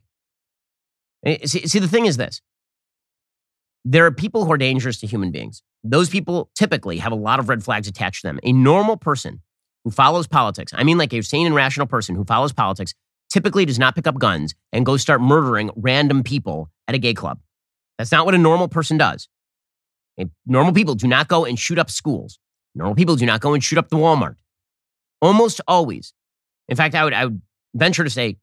[1.25, 2.41] Eh, see, see, the thing is this
[3.85, 5.63] there are people who are dangerous to human beings.
[5.85, 8.39] Those people typically have a lot of red flags attached to them.
[8.43, 9.43] A normal person
[9.85, 12.95] who follows politics, I mean, like a sane and rational person who follows politics,
[13.29, 17.15] typically does not pick up guns and go start murdering random people at a gay
[17.15, 17.41] club.
[17.99, 19.29] That's not what a normal person does.
[20.47, 22.39] Normal people do not go and shoot up schools.
[22.75, 24.37] Normal people do not go and shoot up the Walmart.
[25.21, 26.15] Almost always.
[26.69, 27.43] In fact, I would, I would
[27.75, 28.37] venture to say,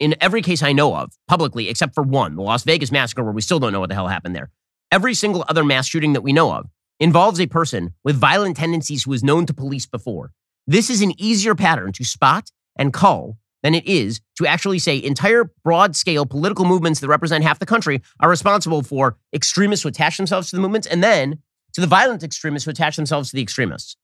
[0.00, 3.32] in every case I know of, publicly, except for one, the Las Vegas massacre, where
[3.32, 4.50] we still don't know what the hell happened there,
[4.90, 6.66] every single other mass shooting that we know of
[7.00, 10.32] involves a person with violent tendencies who is known to police before.
[10.66, 15.02] This is an easier pattern to spot and cull than it is to actually say
[15.02, 19.88] entire broad scale political movements that represent half the country are responsible for extremists who
[19.88, 21.38] attach themselves to the movements and then
[21.72, 23.96] to the violent extremists who attach themselves to the extremists.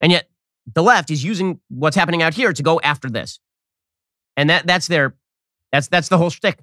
[0.00, 0.28] And yet
[0.72, 3.40] the left is using what's happening out here to go after this.
[4.36, 5.16] And that, that's their,
[5.72, 6.58] that's, that's the whole shtick.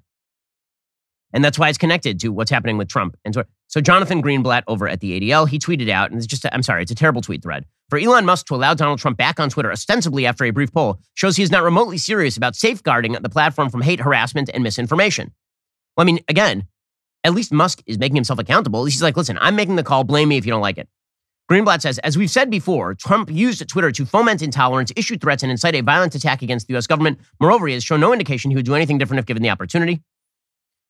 [1.33, 3.17] And that's why it's connected to what's happening with Trump.
[3.25, 6.45] And so, So Jonathan Greenblatt over at the ADL, he tweeted out, and it's just,
[6.45, 7.65] i am sorry, it's a terrible tweet thread.
[7.91, 11.01] For Elon Musk to allow Donald Trump back on Twitter, ostensibly after a brief poll,
[11.13, 15.33] shows he is not remotely serious about safeguarding the platform from hate, harassment, and misinformation.
[15.97, 16.67] Well, I mean, again,
[17.25, 18.85] at least Musk is making himself accountable.
[18.85, 20.05] He's like, listen, I'm making the call.
[20.05, 20.87] Blame me if you don't like it.
[21.51, 25.51] Greenblatt says, as we've said before, Trump used Twitter to foment intolerance, issue threats, and
[25.51, 26.87] incite a violent attack against the U.S.
[26.87, 27.19] government.
[27.41, 30.01] Moreover, he has shown no indication he would do anything different if given the opportunity.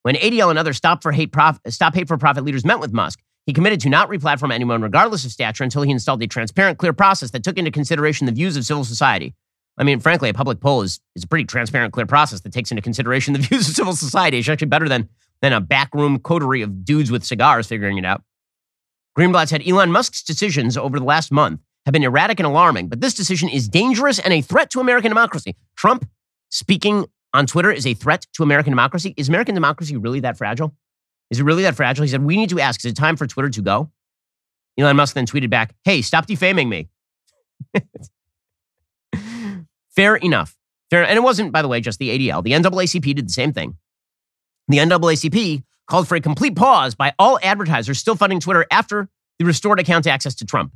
[0.03, 2.93] When ADL and other Stop for Hate, Prof- Stop Hate for Profit leaders met with
[2.93, 6.77] Musk, he committed to not replatform anyone regardless of stature until he installed a transparent,
[6.77, 9.33] clear process that took into consideration the views of civil society.
[9.77, 12.71] I mean, frankly, a public poll is, is a pretty transparent, clear process that takes
[12.71, 14.37] into consideration the views of civil society.
[14.37, 15.09] It's actually better than,
[15.41, 18.23] than a backroom coterie of dudes with cigars figuring it out.
[19.17, 23.01] Greenblatt said Elon Musk's decisions over the last month have been erratic and alarming, but
[23.01, 25.55] this decision is dangerous and a threat to American democracy.
[25.75, 26.07] Trump
[26.49, 29.13] speaking on Twitter is a threat to American democracy.
[29.17, 30.75] Is American democracy really that fragile?
[31.31, 32.03] Is it really that fragile?
[32.03, 33.89] He said, We need to ask, is it time for Twitter to go?
[34.77, 36.89] Elon Musk then tweeted back, Hey, stop defaming me.
[39.95, 40.55] Fair enough.
[40.89, 42.43] Fair, and it wasn't, by the way, just the ADL.
[42.43, 43.77] The NAACP did the same thing.
[44.67, 49.09] The NAACP called for a complete pause by all advertisers still funding Twitter after
[49.39, 50.73] the restored account access to Trump.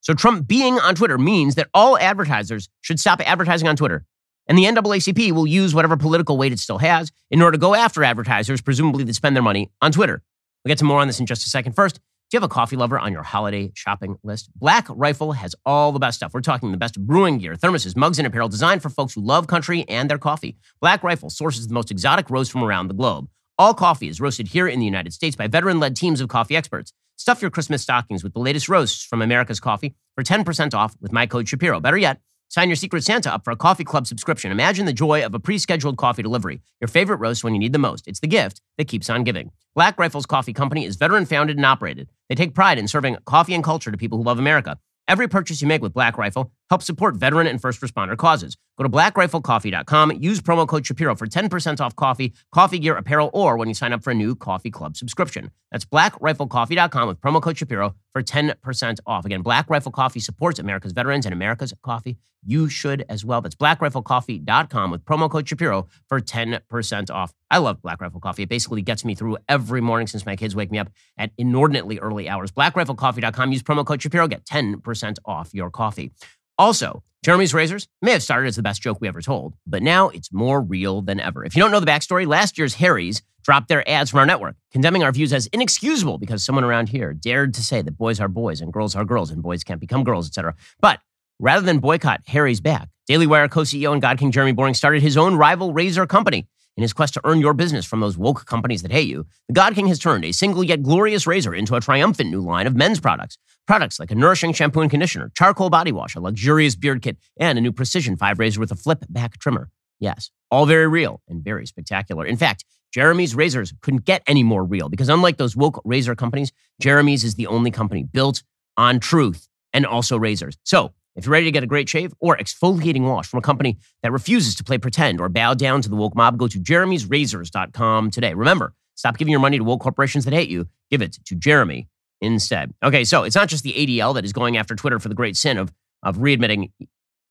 [0.00, 4.04] So Trump being on Twitter means that all advertisers should stop advertising on Twitter.
[4.48, 7.74] And the NAACP will use whatever political weight it still has in order to go
[7.74, 10.22] after advertisers, presumably that spend their money on Twitter.
[10.64, 11.72] We'll get to more on this in just a second.
[11.72, 14.50] First, do you have a coffee lover on your holiday shopping list?
[14.56, 16.32] Black Rifle has all the best stuff.
[16.32, 19.48] We're talking the best brewing gear, thermoses, mugs, and apparel designed for folks who love
[19.48, 20.56] country and their coffee.
[20.80, 23.28] Black Rifle sources the most exotic roasts from around the globe.
[23.58, 26.56] All coffee is roasted here in the United States by veteran led teams of coffee
[26.56, 26.92] experts.
[27.16, 31.12] Stuff your Christmas stockings with the latest roasts from America's Coffee for 10% off with
[31.12, 31.80] my code Shapiro.
[31.80, 32.20] Better yet,
[32.52, 34.52] Sign your Secret Santa up for a coffee club subscription.
[34.52, 36.60] Imagine the joy of a pre scheduled coffee delivery.
[36.82, 38.06] Your favorite roast when you need the most.
[38.06, 39.52] It's the gift that keeps on giving.
[39.74, 42.10] Black Rifles Coffee Company is veteran founded and operated.
[42.28, 44.78] They take pride in serving coffee and culture to people who love America.
[45.08, 48.56] Every purchase you make with Black Rifle helps support veteran and first responder causes.
[48.78, 53.58] Go to blackriflecoffee.com, use promo code Shapiro for 10% off coffee, coffee gear, apparel, or
[53.58, 55.50] when you sign up for a new coffee club subscription.
[55.70, 59.26] That's blackriflecoffee.com with promo code Shapiro for 10% off.
[59.26, 62.16] Again, Black Rifle Coffee supports America's veterans and America's coffee.
[62.44, 63.42] You should as well.
[63.42, 67.34] That's blackriflecoffee.com with promo code Shapiro for 10% off.
[67.50, 68.44] I love Black Rifle Coffee.
[68.44, 71.98] It basically gets me through every morning since my kids wake me up at inordinately
[71.98, 72.50] early hours.
[72.50, 73.52] Blackriflecoffee.com.
[73.52, 74.26] Use promo code Shapiro.
[74.26, 76.12] Get 10% off your coffee.
[76.58, 80.08] Also, Jeremy's Razors may have started as the best joke we ever told, but now
[80.08, 81.44] it's more real than ever.
[81.44, 84.56] If you don't know the backstory, last year's Harry's dropped their ads from our network,
[84.70, 88.28] condemning our views as inexcusable because someone around here dared to say that boys are
[88.28, 90.54] boys and girls are girls and boys can't become girls, etc.
[90.80, 91.00] But
[91.38, 95.16] rather than boycott Harry's back, Daily Wire co-CEO and God King Jeremy Boring started his
[95.16, 96.46] own rival razor company.
[96.76, 99.52] In his quest to earn your business from those woke companies that hate you, the
[99.52, 102.74] God King has turned a single yet glorious razor into a triumphant new line of
[102.74, 103.36] men's products.
[103.66, 107.58] Products like a nourishing shampoo and conditioner, charcoal body wash, a luxurious beard kit, and
[107.58, 109.68] a new precision five razor with a flip back trimmer.
[110.00, 112.24] Yes, all very real and very spectacular.
[112.24, 116.52] In fact, Jeremy's razors couldn't get any more real because unlike those woke razor companies,
[116.80, 118.42] Jeremy's is the only company built
[118.78, 120.56] on truth and also razors.
[120.64, 123.78] So if you're ready to get a great shave or exfoliating wash from a company
[124.02, 128.10] that refuses to play pretend or bow down to the woke mob, go to jeremy'srazors.com
[128.10, 128.34] today.
[128.34, 130.66] Remember, stop giving your money to woke corporations that hate you.
[130.90, 131.88] Give it to Jeremy
[132.20, 132.72] instead.
[132.82, 135.36] Okay, so it's not just the ADL that is going after Twitter for the great
[135.36, 136.70] sin of, of readmitting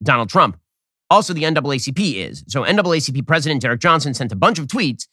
[0.04, 0.60] Donald Trump.
[1.10, 2.44] Also, the NAACP is.
[2.48, 5.08] So NAACP President Derek Johnson sent a bunch of tweets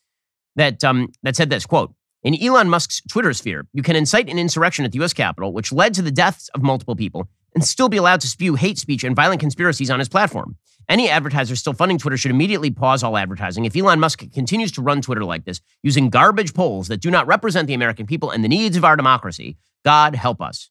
[0.56, 4.38] that, um, that said this, quote, in Elon Musk's Twitter sphere, you can incite an
[4.38, 5.12] insurrection at the U.S.
[5.12, 7.28] Capitol, which led to the deaths of multiple people,
[7.58, 10.56] and still be allowed to spew hate speech and violent conspiracies on his platform.
[10.88, 13.64] Any advertiser still funding Twitter should immediately pause all advertising.
[13.64, 17.26] If Elon Musk continues to run Twitter like this, using garbage polls that do not
[17.26, 20.70] represent the American people and the needs of our democracy, God help us.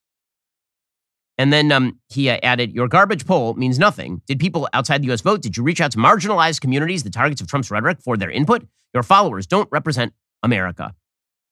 [1.37, 4.21] And then um, he uh, added, Your garbage poll means nothing.
[4.25, 5.41] Did people outside the US vote?
[5.41, 8.65] Did you reach out to marginalized communities, the targets of Trump's rhetoric, for their input?
[8.93, 10.95] Your followers don't represent America.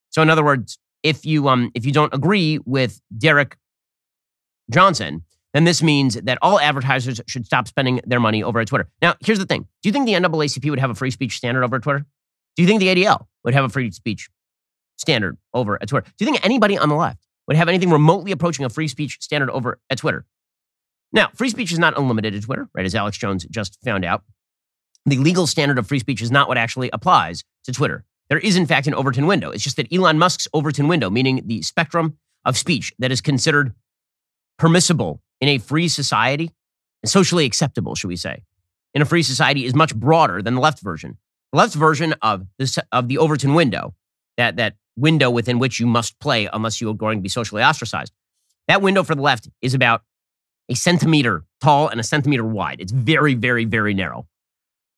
[0.08, 3.58] So, in other words, if you, um, if you don't agree with Derek
[4.70, 5.22] Johnson,
[5.56, 8.88] then this means that all advertisers should stop spending their money over at Twitter.
[9.00, 11.64] Now, here's the thing Do you think the NAACP would have a free speech standard
[11.64, 12.04] over at Twitter?
[12.56, 14.28] Do you think the ADL would have a free speech
[14.98, 16.06] standard over at Twitter?
[16.18, 19.16] Do you think anybody on the left would have anything remotely approaching a free speech
[19.22, 20.26] standard over at Twitter?
[21.10, 22.84] Now, free speech is not unlimited at Twitter, right?
[22.84, 24.24] As Alex Jones just found out.
[25.06, 28.04] The legal standard of free speech is not what actually applies to Twitter.
[28.28, 29.50] There is, in fact, an Overton window.
[29.50, 33.72] It's just that Elon Musk's Overton window, meaning the spectrum of speech that is considered
[34.58, 36.50] permissible in a free society
[37.02, 38.42] and socially acceptable, should we say,
[38.94, 41.18] in a free society is much broader than the left version.
[41.52, 43.94] The left version of, this, of the Overton window
[44.36, 47.62] that, that window within which you must play unless you are going to be socially
[47.62, 48.12] ostracized.
[48.68, 50.02] That window for the left is about
[50.68, 52.80] a centimeter tall and a centimeter wide.
[52.80, 54.26] It's very, very, very narrow.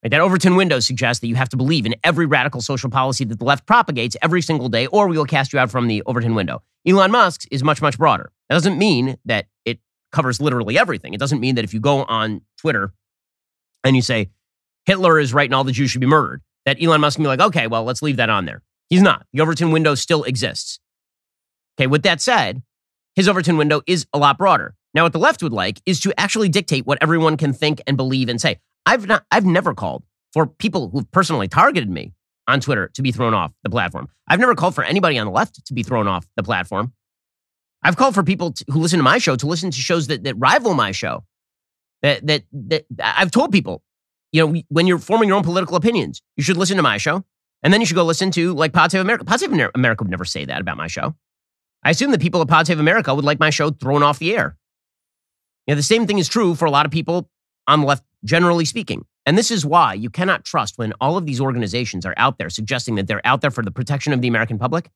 [0.02, 0.10] Right?
[0.10, 3.38] That Overton window suggests that you have to believe in every radical social policy that
[3.38, 6.34] the left propagates every single day, or we will cast you out from the Overton
[6.34, 6.62] window.
[6.86, 8.30] Elon Musk's is much, much broader.
[8.48, 9.80] That doesn't mean that it
[10.12, 11.14] covers literally everything.
[11.14, 12.92] It doesn't mean that if you go on Twitter
[13.84, 14.30] and you say,
[14.86, 17.28] Hitler is right and all the Jews should be murdered, that Elon Musk can be
[17.28, 18.62] like, okay, well, let's leave that on there.
[18.88, 19.26] He's not.
[19.32, 20.78] The Overton window still exists.
[21.78, 22.62] Okay, with that said,
[23.14, 24.74] his Overton window is a lot broader.
[24.94, 27.96] Now, what the left would like is to actually dictate what everyone can think and
[27.96, 28.60] believe and say.
[28.88, 32.14] I've not, I've never called for people who've personally targeted me
[32.46, 34.08] on Twitter to be thrown off the platform.
[34.26, 36.94] I've never called for anybody on the left to be thrown off the platform.
[37.82, 40.24] I've called for people to, who listen to my show to listen to shows that,
[40.24, 41.24] that rival my show.
[42.00, 43.82] That, that, that I've told people,
[44.32, 47.24] you know, when you're forming your own political opinions, you should listen to my show.
[47.62, 49.24] And then you should go listen to like Pod Save America.
[49.26, 51.14] Pod Save America would never say that about my show.
[51.82, 54.34] I assume the people of Pod Save America would like my show thrown off the
[54.34, 54.56] air.
[55.66, 57.28] You know, the same thing is true for a lot of people
[57.66, 59.04] on the left, generally speaking.
[59.26, 62.50] And this is why you cannot trust when all of these organizations are out there
[62.50, 64.90] suggesting that they're out there for the protection of the American public.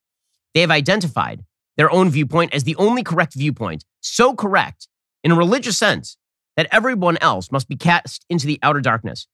[0.54, 1.44] They have identified
[1.76, 4.88] their own viewpoint as the only correct viewpoint, so correct
[5.22, 6.16] in a religious sense
[6.56, 9.26] that everyone else must be cast into the outer darkness.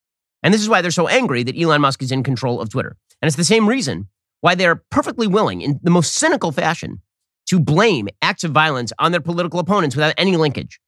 [0.42, 2.96] And this is why they're so angry that Elon Musk is in control of Twitter.
[3.20, 4.08] And it's the same reason
[4.40, 7.02] why they're perfectly willing, in the most cynical fashion,
[7.46, 10.78] to blame acts of violence on their political opponents without any linkage.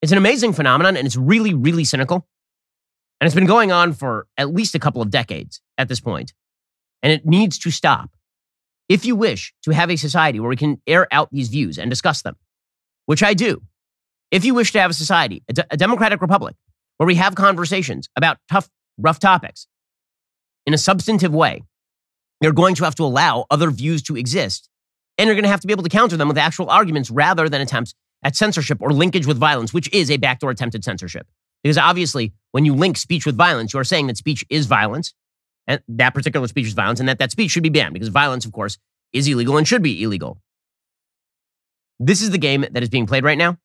[0.00, 2.26] It's an amazing phenomenon and it's really, really cynical.
[3.20, 6.34] And it's been going on for at least a couple of decades at this point.
[7.02, 8.10] And it needs to stop.
[8.88, 11.90] If you wish to have a society where we can air out these views and
[11.90, 12.36] discuss them,
[13.06, 13.62] which I do,
[14.30, 16.54] if you wish to have a society, a, d- a democratic republic,
[16.96, 18.68] where we have conversations about tough,
[18.98, 19.66] rough topics
[20.66, 21.62] in a substantive way,
[22.40, 24.68] you're going to have to allow other views to exist.
[25.16, 27.48] And you're going to have to be able to counter them with actual arguments rather
[27.48, 31.26] than attempts at censorship or linkage with violence, which is a backdoor attempted censorship.
[31.62, 35.14] Because obviously, when you link speech with violence, you are saying that speech is violence,
[35.66, 38.44] and that particular speech is violence, and that that speech should be banned because violence,
[38.44, 38.78] of course,
[39.12, 40.40] is illegal and should be illegal.
[41.98, 43.58] This is the game that is being played right now.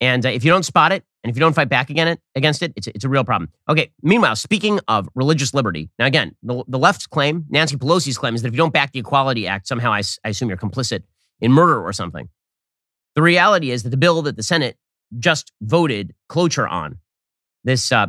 [0.00, 2.20] And uh, if you don't spot it, and if you don't fight back again it,
[2.36, 3.50] against it, it's, it's a real problem.
[3.68, 8.34] Okay, meanwhile, speaking of religious liberty, now again, the, the left's claim, Nancy Pelosi's claim,
[8.34, 11.02] is that if you don't back the Equality Act, somehow I, I assume you're complicit
[11.40, 12.28] in murder or something.
[13.18, 14.76] The reality is that the bill that the Senate
[15.18, 16.98] just voted cloture on,
[17.64, 18.06] this, uh,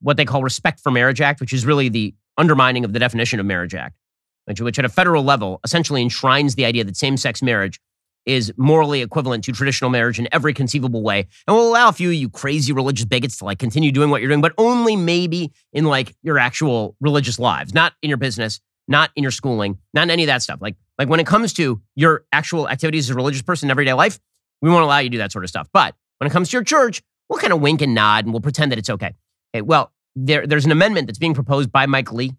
[0.00, 3.40] what they call Respect for Marriage Act, which is really the undermining of the definition
[3.40, 3.96] of Marriage Act,
[4.44, 7.80] which, which at a federal level essentially enshrines the idea that same sex marriage
[8.26, 12.10] is morally equivalent to traditional marriage in every conceivable way and will allow a few
[12.10, 15.52] of you crazy religious bigots to like continue doing what you're doing, but only maybe
[15.72, 20.04] in like your actual religious lives, not in your business, not in your schooling, not
[20.04, 20.60] in any of that stuff.
[20.62, 23.94] Like, like when it comes to your actual activities as a religious person in everyday
[23.94, 24.20] life,
[24.62, 25.68] we won't allow you to do that sort of stuff.
[25.72, 28.40] But when it comes to your church, we'll kind of wink and nod and we'll
[28.40, 29.14] pretend that it's okay.
[29.54, 32.32] okay well, there, there's an amendment that's being proposed by Mike Lee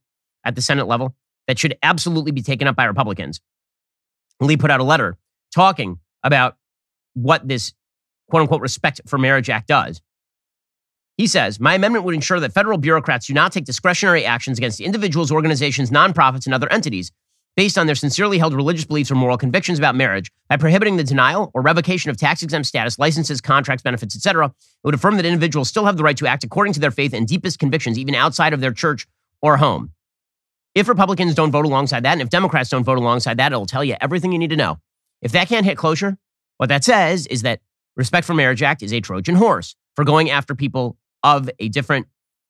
[0.43, 1.16] at the Senate level
[1.47, 3.41] that should absolutely be taken up by Republicans.
[4.39, 5.18] Lee put out a letter
[5.53, 6.57] talking about
[7.13, 7.74] what this
[8.30, 10.01] quote unquote Respect for Marriage Act does.
[11.18, 14.82] He says, My amendment would ensure that federal bureaucrats do not take discretionary actions against
[14.82, 17.11] individuals, organizations, nonprofits, and other entities
[17.56, 21.03] based on their sincerely held religious beliefs or moral convictions about marriage by prohibiting the
[21.03, 24.47] denial or revocation of tax exempt status, licenses, contracts, benefits, etc.
[24.47, 24.53] It
[24.84, 27.28] would affirm that individuals still have the right to act according to their faith and
[27.28, 29.08] deepest convictions, even outside of their church
[29.41, 29.91] or home.
[30.74, 33.84] If Republicans don't vote alongside that, and if Democrats don't vote alongside that, it'll tell
[33.84, 34.80] you everything you need to know.
[35.22, 36.18] If that can't hit cloture,
[36.58, 37.62] what that says is that
[37.95, 42.08] Respect for Marriage Act is a Trojan horse for going after people of a different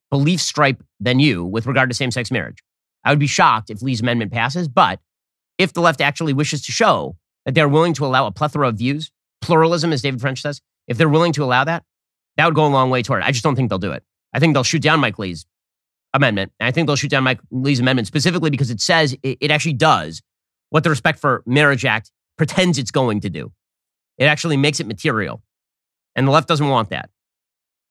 [0.09, 2.63] belief stripe than you with regard to same sex marriage.
[3.05, 4.99] I would be shocked if Lee's amendment passes, but
[5.57, 8.77] if the left actually wishes to show that they're willing to allow a plethora of
[8.77, 11.83] views, pluralism, as David French says, if they're willing to allow that,
[12.37, 13.25] that would go a long way toward it.
[13.25, 14.03] I just don't think they'll do it.
[14.33, 15.45] I think they'll shoot down Mike Lee's
[16.13, 16.51] amendment.
[16.59, 19.51] And I think they'll shoot down Mike Lee's amendment specifically because it says it, it
[19.51, 20.21] actually does
[20.71, 23.51] what the Respect for Marriage Act pretends it's going to do.
[24.17, 25.41] It actually makes it material.
[26.15, 27.09] And the left doesn't want that.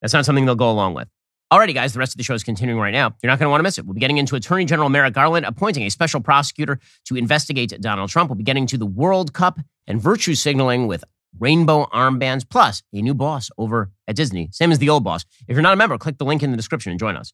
[0.00, 1.08] That's not something they'll go along with.
[1.54, 3.14] Alrighty, guys, the rest of the show is continuing right now.
[3.22, 3.86] You're not going to want to miss it.
[3.86, 8.10] We'll be getting into Attorney General Merrick Garland appointing a special prosecutor to investigate Donald
[8.10, 8.28] Trump.
[8.28, 11.04] We'll be getting to the World Cup and virtue signaling with
[11.38, 15.24] rainbow armbands, plus a new boss over at Disney, same as the old boss.
[15.46, 17.32] If you're not a member, click the link in the description and join us.